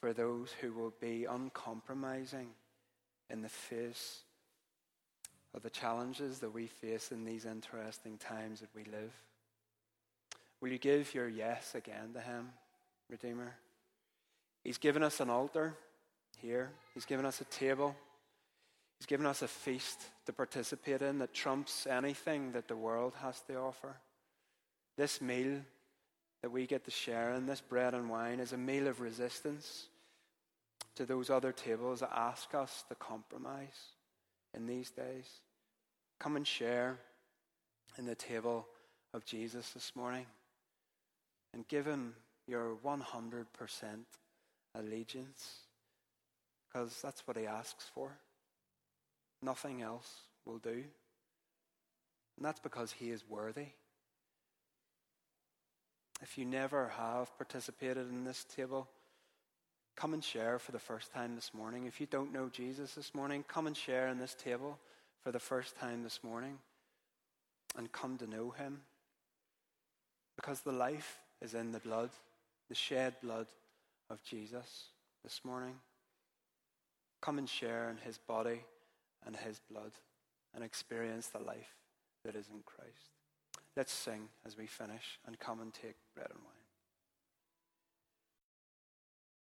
for 0.00 0.12
those 0.12 0.50
who 0.60 0.72
will 0.72 0.94
be 1.00 1.26
uncompromising 1.26 2.48
in 3.28 3.42
the 3.42 3.48
face 3.48 4.22
of 5.54 5.62
the 5.62 5.70
challenges 5.70 6.38
that 6.40 6.52
we 6.52 6.66
face 6.66 7.12
in 7.12 7.24
these 7.24 7.44
interesting 7.44 8.16
times 8.18 8.60
that 8.60 8.70
we 8.74 8.84
live. 8.84 9.12
Will 10.60 10.68
you 10.68 10.78
give 10.78 11.14
your 11.14 11.28
yes 11.28 11.74
again 11.74 12.12
to 12.14 12.20
Him, 12.20 12.50
Redeemer? 13.08 13.54
He's 14.62 14.78
given 14.78 15.02
us 15.02 15.20
an 15.20 15.30
altar 15.30 15.74
here, 16.38 16.70
He's 16.94 17.06
given 17.06 17.24
us 17.24 17.40
a 17.40 17.44
table. 17.44 17.96
He's 18.98 19.06
given 19.06 19.24
us 19.24 19.40
a 19.40 19.48
feast 19.48 19.98
to 20.26 20.32
participate 20.34 21.00
in 21.00 21.20
that 21.20 21.32
trumps 21.32 21.86
anything 21.86 22.52
that 22.52 22.68
the 22.68 22.76
world 22.76 23.14
has 23.22 23.40
to 23.48 23.54
offer. 23.54 23.96
This 24.98 25.22
meal 25.22 25.62
that 26.42 26.50
we 26.50 26.66
get 26.66 26.84
to 26.84 26.90
share 26.90 27.32
in, 27.32 27.46
this 27.46 27.62
bread 27.62 27.94
and 27.94 28.10
wine, 28.10 28.40
is 28.40 28.52
a 28.52 28.58
meal 28.58 28.88
of 28.88 29.00
resistance 29.00 29.86
to 30.96 31.06
those 31.06 31.30
other 31.30 31.50
tables 31.50 32.00
that 32.00 32.12
ask 32.14 32.54
us 32.54 32.84
to 32.90 32.94
compromise 32.94 33.94
in 34.54 34.66
these 34.66 34.90
days. 34.90 35.40
Come 36.18 36.36
and 36.36 36.46
share 36.46 36.98
in 37.96 38.04
the 38.04 38.14
table 38.14 38.66
of 39.14 39.24
Jesus 39.24 39.70
this 39.70 39.92
morning 39.96 40.26
and 41.52 41.66
give 41.68 41.86
him 41.86 42.14
your 42.46 42.76
100% 42.84 43.46
allegiance 44.74 45.54
because 46.66 47.00
that's 47.02 47.26
what 47.26 47.36
he 47.36 47.46
asks 47.46 47.90
for. 47.94 48.18
Nothing 49.42 49.82
else 49.82 50.08
will 50.44 50.58
do. 50.58 50.84
And 52.36 52.46
that's 52.46 52.60
because 52.60 52.92
he 52.92 53.10
is 53.10 53.24
worthy. 53.28 53.66
If 56.22 56.36
you 56.36 56.44
never 56.44 56.88
have 56.96 57.36
participated 57.38 58.08
in 58.08 58.24
this 58.24 58.44
table, 58.44 58.88
come 59.96 60.14
and 60.14 60.22
share 60.22 60.58
for 60.58 60.72
the 60.72 60.78
first 60.78 61.12
time 61.12 61.34
this 61.34 61.52
morning. 61.54 61.86
If 61.86 62.00
you 62.00 62.06
don't 62.06 62.32
know 62.32 62.48
Jesus 62.50 62.94
this 62.94 63.14
morning, 63.14 63.44
come 63.48 63.66
and 63.66 63.76
share 63.76 64.08
in 64.08 64.18
this 64.18 64.34
table 64.34 64.78
for 65.22 65.32
the 65.32 65.38
first 65.38 65.76
time 65.76 66.02
this 66.02 66.20
morning 66.22 66.58
and 67.76 67.90
come 67.90 68.16
to 68.18 68.26
know 68.26 68.50
him. 68.50 68.80
Because 70.36 70.60
the 70.60 70.72
life 70.72 71.18
is 71.42 71.54
in 71.54 71.72
the 71.72 71.78
blood, 71.78 72.10
the 72.68 72.74
shed 72.74 73.14
blood 73.22 73.46
of 74.08 74.22
Jesus 74.22 74.86
this 75.22 75.40
morning. 75.44 75.74
Come 77.20 77.38
and 77.38 77.48
share 77.48 77.90
in 77.90 77.98
his 77.98 78.18
body 78.18 78.60
and 79.26 79.36
his 79.36 79.60
blood 79.70 79.92
and 80.54 80.64
experience 80.64 81.28
the 81.28 81.38
life 81.38 81.76
that 82.24 82.34
is 82.34 82.48
in 82.48 82.62
Christ. 82.64 83.10
Let's 83.76 83.92
sing 83.92 84.28
as 84.46 84.56
we 84.56 84.66
finish 84.66 85.18
and 85.26 85.38
come 85.38 85.60
and 85.60 85.72
take 85.72 85.96
bread 86.14 86.28
and 86.30 86.40
wine. 86.44 86.59